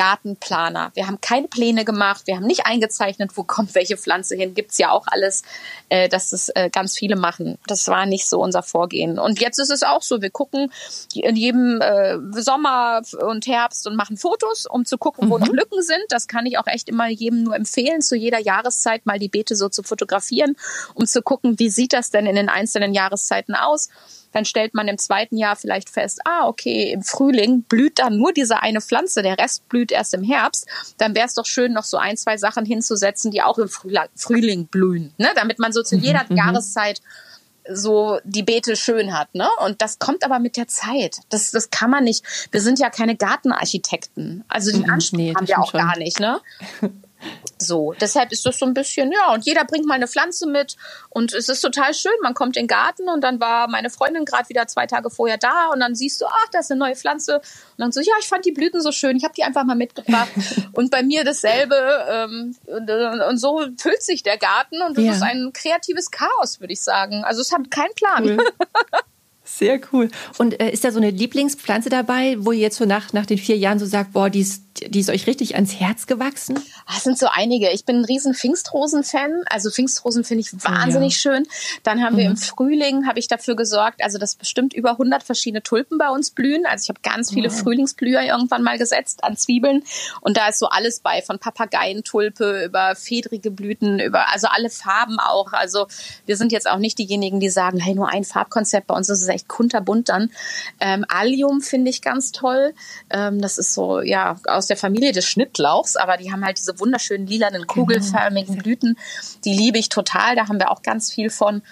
[0.00, 0.92] Gartenplaner.
[0.94, 4.54] Wir haben keine Pläne gemacht, wir haben nicht eingezeichnet, wo kommt welche Pflanze hin.
[4.54, 5.42] Gibt's ja auch alles,
[5.90, 7.58] äh, dass es äh, ganz viele machen.
[7.66, 9.18] Das war nicht so unser Vorgehen.
[9.18, 10.72] Und jetzt ist es auch so, wir gucken
[11.12, 15.44] in jedem äh, Sommer und Herbst und machen Fotos, um zu gucken, wo mhm.
[15.44, 16.04] noch Lücken sind.
[16.08, 19.54] Das kann ich auch echt immer jedem nur empfehlen, zu jeder Jahreszeit mal die Beete
[19.54, 20.56] so zu fotografieren,
[20.94, 23.90] um zu gucken, wie sieht das denn in den einzelnen Jahreszeiten aus
[24.32, 28.32] dann stellt man im zweiten Jahr vielleicht fest, ah, okay, im Frühling blüht dann nur
[28.32, 30.66] diese eine Pflanze, der Rest blüht erst im Herbst.
[30.98, 34.66] Dann wäre es doch schön, noch so ein, zwei Sachen hinzusetzen, die auch im Frühling
[34.66, 35.30] blühen, ne?
[35.34, 36.36] damit man so zu mhm, jeder mhm.
[36.36, 37.00] Jahreszeit
[37.72, 39.46] so die Beete schön hat, ne?
[39.64, 41.18] Und das kommt aber mit der Zeit.
[41.28, 42.24] Das, das kann man nicht.
[42.50, 44.44] Wir sind ja keine Gartenarchitekten.
[44.48, 45.80] Also den mhm, Anspruch nee, haben wir auch schon.
[45.80, 46.40] gar nicht, ne?
[47.58, 50.76] So, deshalb ist das so ein bisschen, ja, und jeder bringt mal eine Pflanze mit
[51.10, 52.12] und es ist total schön.
[52.22, 55.36] Man kommt in den Garten und dann war meine Freundin gerade wieder zwei Tage vorher
[55.36, 57.36] da und dann siehst du, ach, da ist eine neue Pflanze.
[57.36, 59.76] Und dann so, ja, ich fand die Blüten so schön, ich habe die einfach mal
[59.76, 60.30] mitgebracht.
[60.72, 61.76] und bei mir dasselbe.
[62.08, 65.12] Ähm, und, und, so füllt sich der Garten und es ja.
[65.12, 67.24] ist ein kreatives Chaos, würde ich sagen.
[67.24, 68.24] Also es hat keinen Plan.
[68.24, 68.38] Cool.
[69.50, 70.08] Sehr cool.
[70.38, 73.38] Und äh, ist da so eine Lieblingspflanze dabei, wo ihr jetzt so nach, nach den
[73.38, 76.58] vier Jahren so sagt, boah, die ist, die ist euch richtig ans Herz gewachsen?
[76.86, 77.70] Ah, es sind so einige.
[77.70, 79.44] Ich bin ein riesen Pfingstrosen-Fan.
[79.48, 81.32] Also Pfingstrosen finde ich wahnsinnig ja.
[81.32, 81.46] schön.
[81.82, 82.18] Dann haben mhm.
[82.18, 82.36] wir im.
[82.36, 86.66] Frühling, habe ich dafür gesorgt, also dass bestimmt über 100 verschiedene Tulpen bei uns blühen.
[86.66, 87.54] Also ich habe ganz viele mhm.
[87.54, 89.84] Frühlingsblüher irgendwann mal gesetzt an Zwiebeln.
[90.20, 95.18] Und da ist so alles bei, von Papageientulpe über fedrige Blüten, über also alle Farben
[95.18, 95.52] auch.
[95.52, 95.86] Also
[96.26, 98.86] wir sind jetzt auch nicht diejenigen, die sagen, hey, nur ein Farbkonzept.
[98.86, 100.30] Bei uns ist es echt kunterbunt dann.
[100.80, 102.74] Ähm, Allium finde ich ganz toll.
[103.10, 106.78] Ähm, das ist so, ja, aus der Familie des Schnittlauchs, aber die haben halt diese
[106.80, 107.74] wunderschönen lilanen, genau.
[107.74, 108.96] kugelförmigen Blüten.
[109.44, 110.36] Die liebe ich total.
[110.36, 111.62] Da haben wir auch ganz viel von.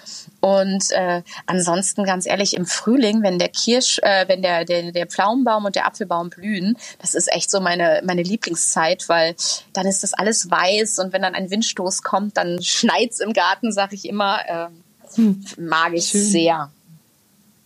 [0.41, 5.07] Und äh, ansonsten ganz ehrlich, im Frühling, wenn der Kirsch, äh, wenn der, der, der
[5.07, 9.35] Pflaumenbaum und der Apfelbaum blühen, das ist echt so meine, meine Lieblingszeit, weil
[9.73, 13.71] dann ist das alles weiß und wenn dann ein Windstoß kommt, dann schneit's im Garten,
[13.71, 14.39] sag ich immer.
[14.47, 14.67] Äh,
[15.15, 15.43] hm.
[15.57, 16.21] mag ich Schön.
[16.21, 16.71] sehr.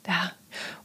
[0.08, 0.32] Ja.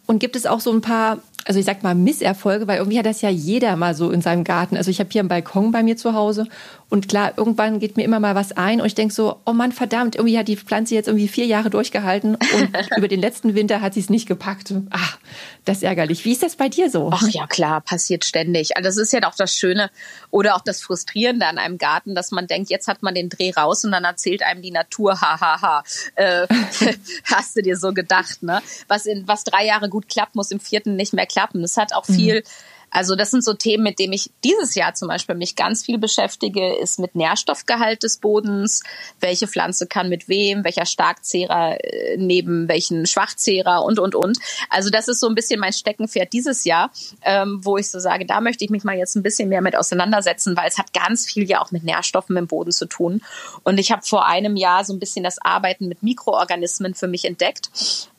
[0.07, 3.07] Und gibt es auch so ein paar, also ich sag mal Misserfolge, weil irgendwie hat
[3.07, 4.77] das ja jeder mal so in seinem Garten.
[4.77, 6.47] Also ich habe hier einen Balkon bei mir zu Hause
[6.91, 9.73] und klar, irgendwann geht mir immer mal was ein und ich denk so, oh Mann,
[9.73, 13.81] verdammt, irgendwie hat die Pflanze jetzt irgendwie vier Jahre durchgehalten und über den letzten Winter
[13.81, 14.73] hat sie es nicht gepackt.
[14.91, 15.19] Ach,
[15.65, 16.25] das ist ärgerlich.
[16.25, 17.11] Wie ist das bei dir so?
[17.13, 18.77] Ach ja, klar, passiert ständig.
[18.77, 19.91] Also das ist ja auch das Schöne
[20.31, 23.51] oder auch das Frustrierende an einem Garten, dass man denkt, jetzt hat man den Dreh
[23.51, 25.85] raus und dann erzählt einem die Natur, hahaha, ha, ha.
[26.15, 26.47] Äh,
[27.25, 28.61] hast du dir so gedacht, ne?
[28.87, 31.38] Was in was drei Jahre gut klappt, muss im vierten nicht mehr klappen.
[31.63, 34.95] Das hat auch viel mhm Also das sind so Themen, mit denen ich dieses Jahr
[34.95, 38.83] zum Beispiel mich ganz viel beschäftige, ist mit Nährstoffgehalt des Bodens,
[39.21, 44.39] welche Pflanze kann mit wem, welcher Starkzehrer äh, neben welchen Schwachzehrer und, und, und.
[44.71, 46.91] Also das ist so ein bisschen mein Steckenpferd dieses Jahr,
[47.23, 49.77] ähm, wo ich so sage, da möchte ich mich mal jetzt ein bisschen mehr mit
[49.77, 53.23] auseinandersetzen, weil es hat ganz viel ja auch mit Nährstoffen im Boden zu tun.
[53.63, 57.25] Und ich habe vor einem Jahr so ein bisschen das Arbeiten mit Mikroorganismen für mich
[57.25, 57.71] entdeckt,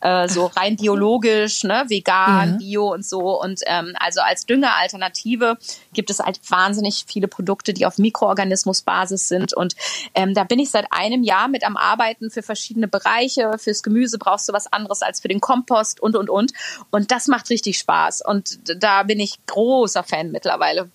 [0.01, 2.57] äh, so rein biologisch, ne, vegan, ja.
[2.57, 3.41] bio und so.
[3.41, 5.57] Und ähm, also als Düngeralternative
[5.93, 9.53] gibt es halt wahnsinnig viele Produkte, die auf Mikroorganismusbasis sind.
[9.53, 9.75] Und
[10.15, 13.51] ähm, da bin ich seit einem Jahr mit am Arbeiten für verschiedene Bereiche.
[13.57, 16.51] Fürs Gemüse brauchst du was anderes als für den Kompost und und und.
[16.91, 18.21] Und das macht richtig Spaß.
[18.25, 20.89] Und da bin ich großer Fan mittlerweile.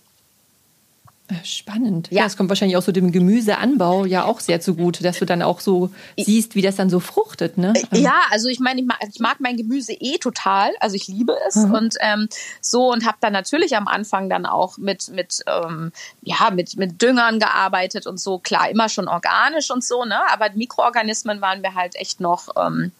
[1.28, 2.08] Äh, spannend.
[2.10, 5.40] Ja, es kommt wahrscheinlich auch so dem Gemüseanbau ja auch sehr zugute, dass du dann
[5.40, 7.72] auch so siehst, wie das dann so fruchtet, ne?
[7.92, 11.08] Äh, ja, also ich meine, ich mag, ich mag mein Gemüse eh total, also ich
[11.08, 11.72] liebe es mhm.
[11.72, 12.28] und ähm,
[12.60, 17.00] so und habe dann natürlich am Anfang dann auch mit mit ähm, ja mit mit
[17.00, 20.18] Düngern gearbeitet und so klar immer schon organisch und so, ne?
[20.30, 22.92] Aber Mikroorganismen waren mir halt echt noch ähm,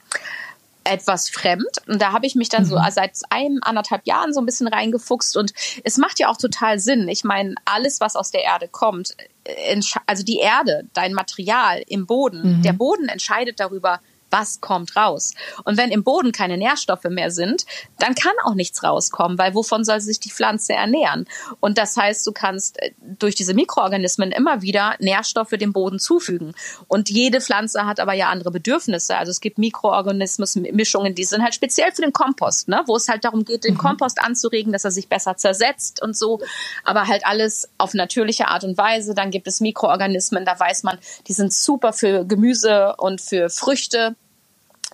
[0.85, 1.79] etwas fremd.
[1.87, 2.85] Und da habe ich mich dann so mhm.
[2.90, 5.37] seit einem, anderthalb Jahren so ein bisschen reingefuchst.
[5.37, 7.09] Und es macht ja auch total Sinn.
[7.09, 12.07] Ich meine, alles, was aus der Erde kommt, äh, also die Erde, dein Material im
[12.07, 12.62] Boden, mhm.
[12.62, 14.01] der Boden entscheidet darüber,
[14.35, 15.33] was kommt raus.
[15.64, 17.66] Und wenn im Boden keine Nährstoffe mehr sind,
[18.01, 21.27] dann kann auch nichts rauskommen, weil wovon soll sich die Pflanze ernähren?
[21.61, 26.53] Und das heißt, du kannst äh, durch diese Mikroorganismen immer wieder Nährstoffe dem Boden zufügen.
[26.88, 29.16] Und jede Pflanze hat aber ja andere Bedürfnisse.
[29.16, 32.83] Also es gibt Mikroorganismus-Mischungen, die sind halt speziell für den Kompost, ne?
[32.87, 33.79] wo es halt darum geht, den mhm.
[33.79, 36.40] Kompost anzuregen, dass er sich besser zersetzt und so.
[36.83, 39.14] Aber halt alles auf natürliche Art und Weise.
[39.14, 44.16] Dann gibt es Mikroorganismen, da weiß man, die sind super für Gemüse und für Früchte.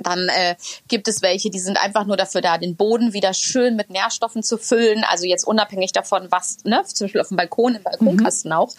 [0.02, 0.56] Dann äh,
[0.88, 4.42] gibt es welche, die sind einfach nur dafür da, den Boden wieder schön mit Nährstoffen
[4.42, 5.04] zu füllen.
[5.08, 8.56] Also jetzt unabhängig davon, was, ne, zum Beispiel auf dem Balkon, im Balkonkasten mhm.
[8.56, 8.74] auch.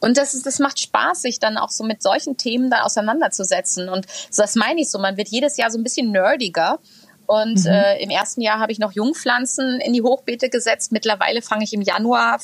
[0.00, 3.88] Und das ist, das macht Spaß, sich dann auch so mit solchen Themen da auseinanderzusetzen.
[3.88, 4.06] Und
[4.36, 6.78] das meine ich so, man wird jedes Jahr so ein bisschen nerdiger.
[7.26, 7.70] Und mhm.
[7.70, 10.90] äh, im ersten Jahr habe ich noch Jungpflanzen in die Hochbeete gesetzt.
[10.90, 12.40] Mittlerweile fange ich im Januar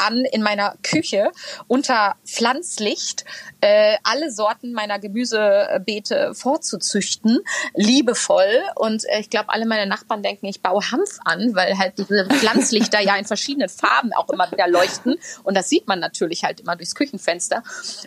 [0.00, 1.30] an, in meiner Küche
[1.66, 3.24] unter Pflanzlicht
[3.60, 7.40] äh, alle Sorten meiner Gemüsebeete vorzuzüchten,
[7.74, 8.62] liebevoll.
[8.74, 12.26] Und äh, ich glaube, alle meine Nachbarn denken, ich baue Hanf an, weil halt diese
[12.26, 15.16] Pflanzlichter ja in verschiedenen Farben auch immer wieder leuchten.
[15.42, 17.62] Und das sieht man natürlich halt immer durchs Küchenfenster.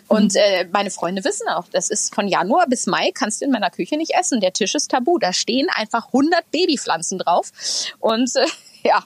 [0.08, 3.50] Und äh, meine Freunde wissen auch, das ist von Januar bis Mai kannst du in
[3.52, 4.40] meiner Küche nicht essen.
[4.40, 5.18] Der Tisch ist tabu.
[5.18, 7.52] Da stehen einfach 100 Babypflanzen drauf.
[8.00, 8.46] Und äh,
[8.88, 9.04] ja.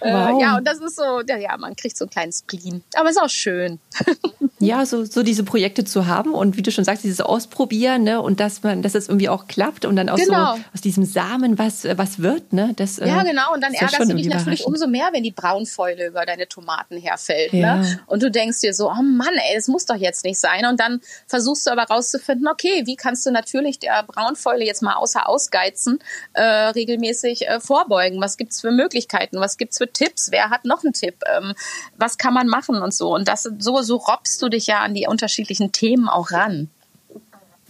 [0.00, 0.38] Wow.
[0.38, 2.82] Äh, ja, und das ist so, ja, ja, man kriegt so ein kleines Spleen.
[2.94, 3.78] Aber ist auch schön.
[4.58, 8.20] ja, so, so diese Projekte zu haben und wie du schon sagst, dieses Ausprobieren, ne,
[8.20, 10.56] und dass man, dass es irgendwie auch klappt und dann auch genau.
[10.56, 12.72] so aus diesem Samen was, was wird, ne?
[12.76, 13.52] Das, ja, äh, genau.
[13.52, 17.52] Und dann ärgerst du dich natürlich umso mehr, wenn die Braunfäule über deine Tomaten herfällt.
[17.52, 17.60] Ne?
[17.60, 17.76] Ja.
[17.76, 18.00] Ne?
[18.06, 20.66] Und du denkst dir so, oh Mann, ey, das muss doch jetzt nicht sein.
[20.66, 24.94] Und dann versuchst du aber rauszufinden, okay, wie kannst du natürlich der Braunfäule jetzt mal
[24.94, 25.98] außer Ausgeizen
[26.32, 28.20] äh, regelmäßig äh, vorbeugen?
[28.20, 29.40] Was gibt's für Möglichkeiten?
[29.40, 30.30] Was gibt's für Tipps?
[30.30, 31.16] Wer hat noch einen Tipp?
[31.34, 31.54] Ähm,
[31.96, 33.14] was kann man machen und so?
[33.14, 36.70] Und das so, so robbst du dich ja an die unterschiedlichen Themen auch ran.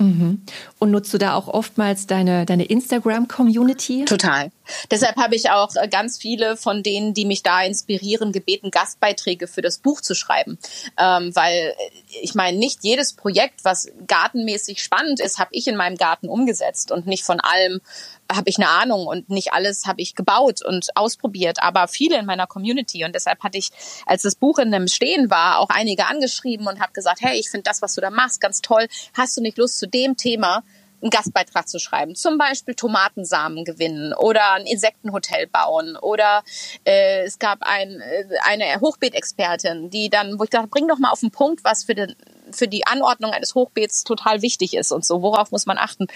[0.00, 0.40] Mhm.
[0.78, 4.06] Und nutzt du da auch oftmals deine, deine Instagram-Community?
[4.06, 4.50] Total.
[4.90, 9.46] Deshalb habe ich auch äh, ganz viele von denen, die mich da inspirieren, gebeten, Gastbeiträge
[9.46, 10.58] für das Buch zu schreiben.
[10.98, 11.74] Ähm, weil äh,
[12.22, 16.92] ich meine, nicht jedes Projekt, was gartenmäßig spannend ist, habe ich in meinem Garten umgesetzt
[16.92, 17.82] und nicht von allem
[18.30, 22.26] habe ich eine Ahnung und nicht alles habe ich gebaut und ausprobiert, aber viele in
[22.26, 23.70] meiner Community und deshalb hatte ich,
[24.06, 27.50] als das Buch in dem Stehen war, auch einige angeschrieben und habe gesagt, hey, ich
[27.50, 28.86] finde das, was du da machst, ganz toll.
[29.14, 30.62] Hast du nicht Lust zu dem Thema
[31.02, 32.14] einen Gastbeitrag zu schreiben.
[32.14, 35.96] Zum Beispiel Tomatensamen gewinnen oder ein Insektenhotel bauen.
[35.96, 36.42] Oder
[36.84, 41.10] äh, es gab ein, äh, eine Hochbeetexpertin, die dann, wo ich dachte, bring doch mal
[41.10, 42.14] auf den Punkt, was für, den,
[42.52, 45.22] für die Anordnung eines Hochbeets total wichtig ist und so.
[45.22, 46.06] Worauf muss man achten?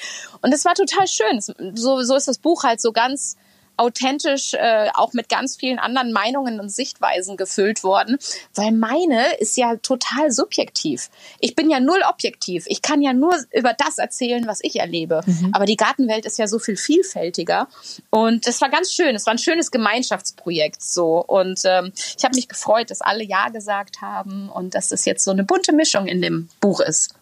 [0.43, 1.41] Und es war total schön.
[1.41, 3.37] So, so ist das Buch halt so ganz
[3.77, 8.19] authentisch äh, auch mit ganz vielen anderen Meinungen und Sichtweisen gefüllt worden,
[8.55, 11.11] weil meine ist ja total subjektiv.
[11.41, 12.65] Ich bin ja null objektiv.
[12.69, 15.23] Ich kann ja nur über das erzählen, was ich erlebe.
[15.27, 15.51] Mhm.
[15.53, 17.69] Aber die Gartenwelt ist ja so viel vielfältiger
[18.11, 19.15] und das war ganz schön.
[19.15, 23.49] Es war ein schönes Gemeinschaftsprojekt so und ähm, ich habe mich gefreut, dass alle ja
[23.49, 27.15] gesagt haben und dass es jetzt so eine bunte Mischung in dem Buch ist.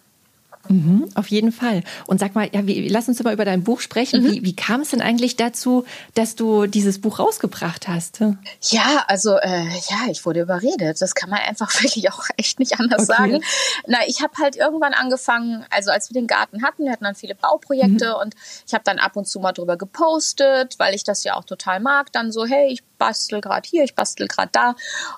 [0.68, 1.82] Mhm, auf jeden Fall.
[2.06, 4.22] Und sag mal, ja, wie, lass uns mal über dein Buch sprechen.
[4.22, 4.30] Mhm.
[4.30, 8.20] Wie, wie kam es denn eigentlich dazu, dass du dieses Buch rausgebracht hast?
[8.70, 11.00] Ja, also äh, ja, ich wurde überredet.
[11.00, 13.16] Das kann man einfach wirklich auch echt nicht anders okay.
[13.16, 13.40] sagen.
[13.86, 17.14] Na, ich habe halt irgendwann angefangen, also als wir den Garten hatten, wir hatten dann
[17.14, 18.22] viele Bauprojekte mhm.
[18.22, 18.34] und
[18.66, 21.80] ich habe dann ab und zu mal drüber gepostet, weil ich das ja auch total
[21.80, 22.12] mag.
[22.12, 24.74] Dann so, hey, ich bastel gerade hier, ich bastel gerade da.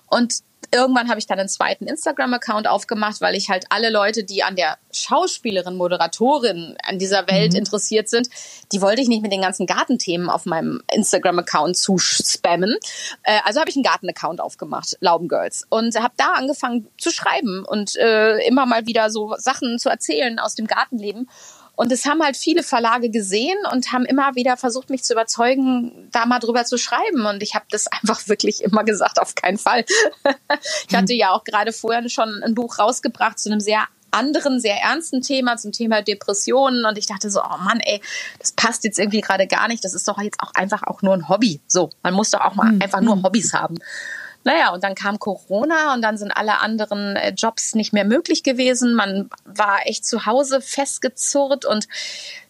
[0.09, 0.43] Und
[0.75, 4.57] irgendwann habe ich dann einen zweiten Instagram-Account aufgemacht, weil ich halt alle Leute, die an
[4.57, 7.61] der Schauspielerin, Moderatorin an dieser Welt mhm.
[7.61, 8.29] interessiert sind,
[8.73, 12.77] die wollte ich nicht mit den ganzen Gartenthemen auf meinem Instagram-Account zu spammen.
[13.23, 17.97] Äh, also habe ich einen Garten-Account aufgemacht, Laubengirls, und habe da angefangen zu schreiben und
[17.97, 21.29] äh, immer mal wieder so Sachen zu erzählen aus dem Gartenleben.
[21.77, 26.09] Und es haben halt viele Verlage gesehen und haben immer wieder versucht, mich zu überzeugen,
[26.13, 27.27] da mal drüber zu schreiben.
[27.27, 29.85] Und ich habe das einfach wirklich immer gesagt, auf keinen Fall.
[30.89, 33.85] ich hatte ja auch gerade vorher schon ein Buch rausgebracht zu einem sehr
[34.15, 36.85] anderen, sehr ernsten Thema, zum Thema Depressionen.
[36.85, 38.01] Und ich dachte so, oh Mann, ey,
[38.39, 39.85] das passt jetzt irgendwie gerade gar nicht.
[39.85, 41.61] Das ist doch jetzt auch einfach auch nur ein Hobby.
[41.67, 42.83] So, man muss doch auch mal mhm.
[42.83, 43.77] einfach nur Hobbys haben.
[44.45, 48.43] Naja, und dann kam Corona und dann sind alle anderen äh, Jobs nicht mehr möglich
[48.43, 48.95] gewesen.
[48.95, 51.89] Man war echt zu Hause festgezurrt und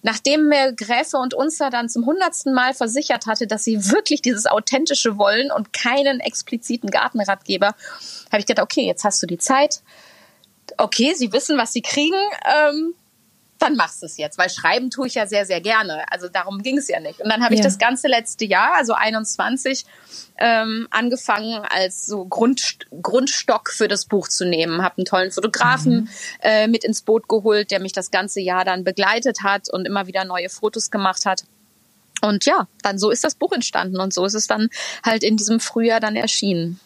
[0.02, 4.46] nachdem mir Gräfe und Unser dann zum hundertsten Mal versichert hatte, dass sie wirklich dieses
[4.46, 7.68] Authentische wollen und keinen expliziten Gartenratgeber,
[8.30, 9.80] habe ich gedacht, okay, jetzt hast du die Zeit.
[10.76, 12.18] Okay, sie wissen, was sie kriegen.
[12.44, 12.94] Ähm,
[13.64, 16.04] dann machst du es jetzt, weil schreiben tue ich ja sehr, sehr gerne.
[16.12, 17.20] Also darum ging es ja nicht.
[17.20, 17.60] Und dann habe ja.
[17.60, 19.84] ich das ganze letzte Jahr, also 21,
[20.38, 24.82] ähm, angefangen als so Grund, Grundstock für das Buch zu nehmen.
[24.82, 26.08] Habe einen tollen Fotografen mhm.
[26.40, 30.06] äh, mit ins Boot geholt, der mich das ganze Jahr dann begleitet hat und immer
[30.06, 31.44] wieder neue Fotos gemacht hat.
[32.20, 34.68] Und ja, dann so ist das Buch entstanden und so ist es dann
[35.04, 36.80] halt in diesem Frühjahr dann erschienen.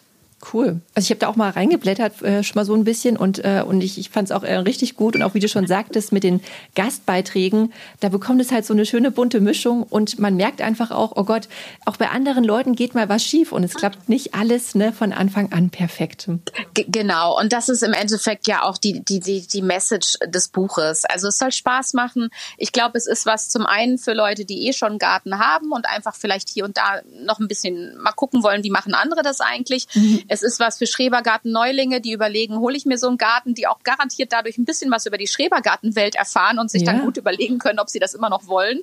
[0.53, 0.79] Cool.
[0.95, 3.63] Also ich habe da auch mal reingeblättert, äh, schon mal so ein bisschen und, äh,
[3.65, 5.15] und ich, ich fand es auch äh, richtig gut.
[5.15, 6.41] Und auch wie du schon sagtest, mit den
[6.75, 11.13] Gastbeiträgen, da bekommt es halt so eine schöne bunte Mischung und man merkt einfach auch,
[11.15, 11.49] oh Gott,
[11.85, 15.11] auch bei anderen Leuten geht mal was schief und es klappt nicht alles ne, von
[15.11, 16.29] Anfang an perfekt.
[16.73, 20.47] G genau, und das ist im Endeffekt ja auch die, die, die, die Message des
[20.47, 21.03] Buches.
[21.03, 22.29] Also es soll Spaß machen.
[22.57, 25.71] Ich glaube, es ist was zum einen für Leute, die eh schon einen Garten haben
[25.73, 29.21] und einfach vielleicht hier und da noch ein bisschen mal gucken wollen, wie machen andere
[29.21, 29.87] das eigentlich.
[29.93, 33.67] Mhm es ist was für Schrebergarten-Neulinge, die überlegen, hole ich mir so einen Garten, die
[33.67, 36.93] auch garantiert dadurch ein bisschen was über die Schrebergartenwelt erfahren und sich ja.
[36.93, 38.79] dann gut überlegen können, ob sie das immer noch wollen.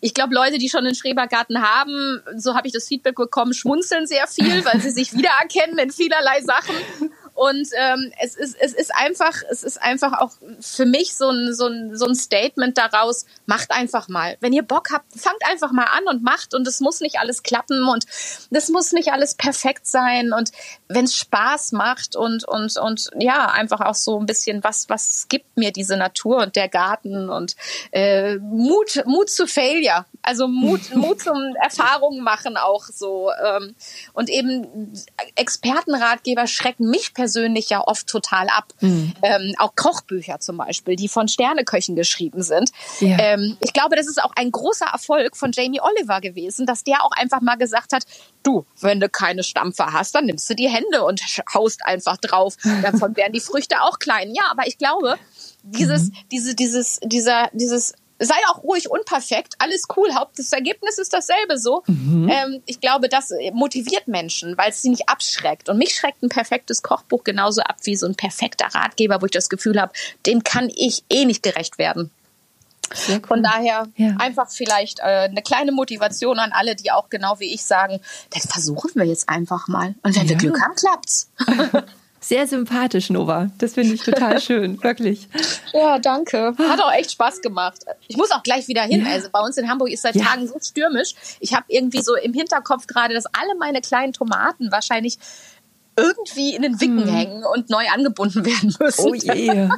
[0.00, 4.06] Ich glaube, Leute, die schon einen Schrebergarten haben, so habe ich das Feedback bekommen, schmunzeln
[4.06, 6.74] sehr viel, weil sie sich wiedererkennen in vielerlei Sachen.
[7.36, 11.54] Und ähm, es, ist, es ist einfach, es ist einfach auch für mich so ein,
[11.54, 14.38] so, ein, so ein Statement daraus, macht einfach mal.
[14.40, 16.54] Wenn ihr Bock habt, fangt einfach mal an und macht.
[16.54, 18.06] Und es muss nicht alles klappen und
[18.50, 20.32] das muss nicht alles perfekt sein.
[20.32, 20.50] Und
[20.88, 25.26] wenn es Spaß macht und, und, und ja, einfach auch so ein bisschen, was, was
[25.28, 27.54] gibt mir diese Natur und der Garten und
[27.92, 30.06] äh, Mut, Mut zu Failure.
[30.26, 33.30] Also Mut, Mut zum Erfahrungen machen auch so.
[33.30, 33.74] Ähm,
[34.12, 34.92] und eben
[35.36, 38.74] Expertenratgeber schrecken mich persönlich ja oft total ab.
[38.80, 39.14] Mhm.
[39.22, 42.70] Ähm, auch Kochbücher zum Beispiel, die von Sterneköchen geschrieben sind.
[42.98, 43.16] Ja.
[43.20, 47.04] Ähm, ich glaube, das ist auch ein großer Erfolg von Jamie Oliver gewesen, dass der
[47.04, 48.04] auch einfach mal gesagt hat,
[48.42, 51.22] du, wenn du keine Stampfer hast, dann nimmst du die Hände und
[51.54, 52.56] haust einfach drauf.
[52.82, 54.34] Davon werden die Früchte auch klein.
[54.34, 55.18] Ja, aber ich glaube,
[55.62, 56.16] dieses, mhm.
[56.32, 61.58] diese, dieses, dieser, dieses sei auch ruhig unperfekt, alles cool, Haupt das Ergebnis ist dasselbe
[61.58, 61.82] so.
[61.86, 62.28] Mhm.
[62.30, 65.68] Ähm, ich glaube, das motiviert Menschen, weil es sie nicht abschreckt.
[65.68, 69.32] Und mich schreckt ein perfektes Kochbuch genauso ab wie so ein perfekter Ratgeber, wo ich
[69.32, 69.92] das Gefühl habe,
[70.26, 72.10] dem kann ich eh nicht gerecht werden.
[73.08, 73.20] Cool.
[73.26, 74.14] Von daher ja.
[74.18, 78.00] einfach vielleicht äh, eine kleine Motivation an alle, die auch genau wie ich sagen,
[78.30, 79.94] das versuchen wir jetzt einfach mal.
[80.02, 80.28] Und wenn ja.
[80.30, 81.30] wir Glück haben, klappt's.
[82.26, 83.52] Sehr sympathisch, Nova.
[83.58, 85.28] Das finde ich total schön, wirklich.
[85.72, 86.56] Ja, danke.
[86.58, 87.84] Hat auch echt Spaß gemacht.
[88.08, 89.06] Ich muss auch gleich wieder hin.
[89.06, 89.12] Ja.
[89.12, 90.24] Also bei uns in Hamburg ist seit ja.
[90.24, 91.14] Tagen so stürmisch.
[91.38, 95.18] Ich habe irgendwie so im Hinterkopf gerade, dass alle meine kleinen Tomaten wahrscheinlich
[95.96, 97.08] irgendwie in den Wicken hm.
[97.08, 99.08] hängen und neu angebunden werden müssen.
[99.08, 99.46] Oh je.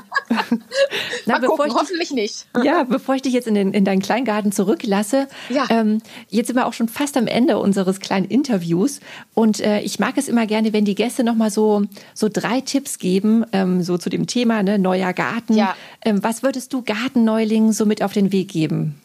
[1.27, 2.47] Na, Mal gucken, hoffentlich nicht.
[2.63, 5.67] Ja, bevor ich dich jetzt in, den, in deinen Kleingarten zurücklasse, ja.
[5.71, 9.01] ähm, jetzt sind wir auch schon fast am Ende unseres kleinen Interviews
[9.35, 12.99] und äh, ich mag es immer gerne, wenn die Gäste nochmal so, so drei Tipps
[12.99, 15.55] geben, ähm, so zu dem Thema, ne, neuer Garten.
[15.55, 15.77] Ja.
[16.05, 19.01] Ähm, was würdest du Gartenneulingen so mit auf den Weg geben?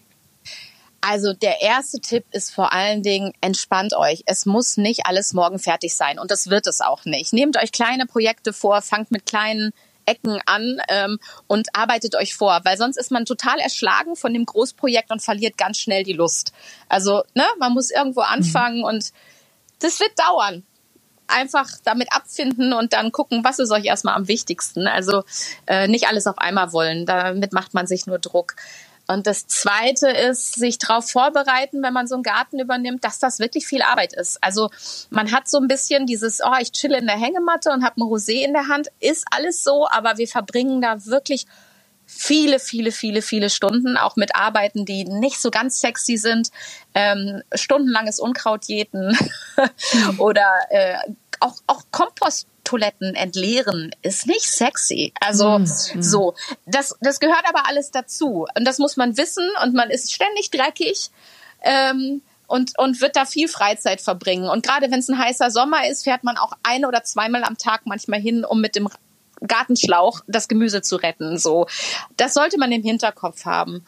[1.05, 4.23] Also der erste Tipp ist vor allen Dingen, entspannt euch.
[4.25, 7.33] Es muss nicht alles morgen fertig sein und das wird es auch nicht.
[7.33, 9.73] Nehmt euch kleine Projekte vor, fangt mit kleinen
[10.05, 14.45] Ecken an ähm, und arbeitet euch vor, weil sonst ist man total erschlagen von dem
[14.45, 16.53] Großprojekt und verliert ganz schnell die Lust.
[16.87, 18.85] Also ne, man muss irgendwo anfangen mhm.
[18.85, 19.11] und
[19.79, 20.63] das wird dauern.
[21.27, 24.87] einfach damit abfinden und dann gucken, was ist euch erstmal am wichtigsten.
[24.87, 25.23] Also
[25.67, 28.55] äh, nicht alles auf einmal wollen, damit macht man sich nur Druck.
[29.07, 33.39] Und das Zweite ist, sich darauf vorbereiten, wenn man so einen Garten übernimmt, dass das
[33.39, 34.41] wirklich viel Arbeit ist.
[34.41, 34.69] Also
[35.09, 38.07] man hat so ein bisschen dieses, oh, ich chille in der Hängematte und habe ein
[38.07, 41.45] Rosé in der Hand, ist alles so, aber wir verbringen da wirklich
[42.05, 46.49] viele, viele, viele, viele Stunden, auch mit Arbeiten, die nicht so ganz sexy sind,
[46.93, 49.17] ähm, stundenlanges Unkraut jäten
[50.17, 50.97] oder äh,
[51.39, 51.83] auch, auch
[52.73, 55.13] Komposttoiletten entleeren ist nicht sexy.
[55.19, 55.65] Also mm.
[56.01, 56.33] so,
[56.65, 58.47] das, das gehört aber alles dazu.
[58.57, 61.11] Und das muss man wissen und man ist ständig dreckig.
[61.61, 64.47] Ähm, und, und wird da viel Freizeit verbringen.
[64.47, 67.57] Und gerade wenn es ein heißer Sommer ist, fährt man auch ein oder zweimal am
[67.57, 68.89] Tag manchmal hin, um mit dem
[69.47, 71.39] Gartenschlauch das Gemüse zu retten.
[71.39, 71.67] So,
[72.17, 73.83] das sollte man im Hinterkopf haben.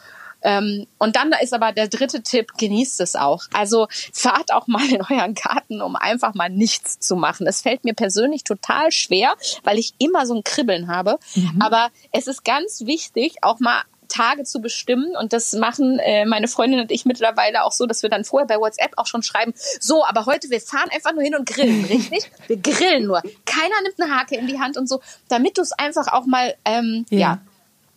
[0.46, 3.44] Ähm, und dann ist aber der dritte Tipp, genießt es auch.
[3.52, 7.48] Also fahrt auch mal in euren Garten, um einfach mal nichts zu machen.
[7.48, 9.34] Es fällt mir persönlich total schwer,
[9.64, 11.18] weil ich immer so ein Kribbeln habe.
[11.34, 11.62] Mhm.
[11.62, 15.16] Aber es ist ganz wichtig, auch mal Tage zu bestimmen.
[15.20, 18.46] Und das machen äh, meine Freundin und ich mittlerweile auch so, dass wir dann vorher
[18.46, 21.86] bei WhatsApp auch schon schreiben, so, aber heute, wir fahren einfach nur hin und grillen,
[21.90, 22.30] richtig?
[22.46, 23.24] Wir grillen nur.
[23.46, 26.54] Keiner nimmt eine Hake in die Hand und so, damit du es einfach auch mal,
[26.66, 27.20] ähm, ja.
[27.20, 27.42] ja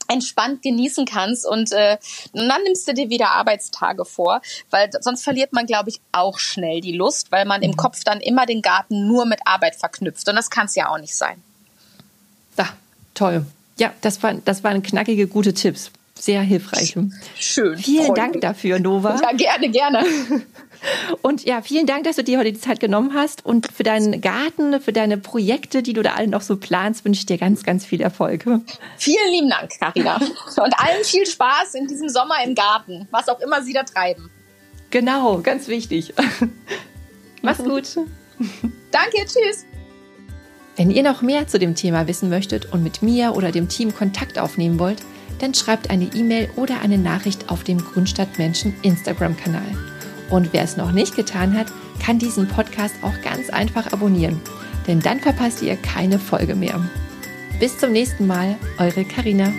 [0.09, 1.99] entspannt genießen kannst und äh,
[2.33, 4.41] dann nimmst du dir wieder Arbeitstage vor,
[4.71, 7.77] weil sonst verliert man, glaube ich, auch schnell die Lust, weil man im mhm.
[7.77, 10.99] Kopf dann immer den Garten nur mit Arbeit verknüpft und das kann es ja auch
[10.99, 11.43] nicht sein.
[12.57, 12.69] Da,
[13.15, 13.47] toll.
[13.79, 15.93] Ja, das, war, das waren knackige, gute Tipps.
[16.19, 16.97] Sehr hilfreich.
[17.39, 17.79] Schön.
[17.79, 19.21] Vielen Dank dafür, Nova.
[19.23, 20.05] Ja, gerne, gerne.
[21.23, 23.45] Und ja, vielen Dank, dass du dir heute die Zeit genommen hast.
[23.45, 27.21] Und für deinen Garten, für deine Projekte, die du da alle noch so planst, wünsche
[27.21, 28.45] ich dir ganz, ganz viel Erfolg.
[28.97, 30.17] Vielen lieben Dank, Carina.
[30.17, 34.31] Und allen viel Spaß in diesem Sommer im Garten, was auch immer Sie da treiben.
[34.91, 36.15] Genau, ganz wichtig.
[37.43, 37.97] Mach's gut.
[38.91, 39.67] Danke, tschüss.
[40.77, 43.95] Wenn ihr noch mehr zu dem Thema wissen möchtet und mit mir oder dem Team
[43.95, 45.03] Kontakt aufnehmen wollt,
[45.39, 49.77] dann schreibt eine E-Mail oder eine Nachricht auf dem Grundstadtmenschen Instagram-Kanal.
[50.31, 51.69] Und wer es noch nicht getan hat,
[52.05, 54.41] kann diesen Podcast auch ganz einfach abonnieren,
[54.87, 56.81] denn dann verpasst ihr keine Folge mehr.
[57.61, 59.53] Bis zum nächsten Mal, eure Karina.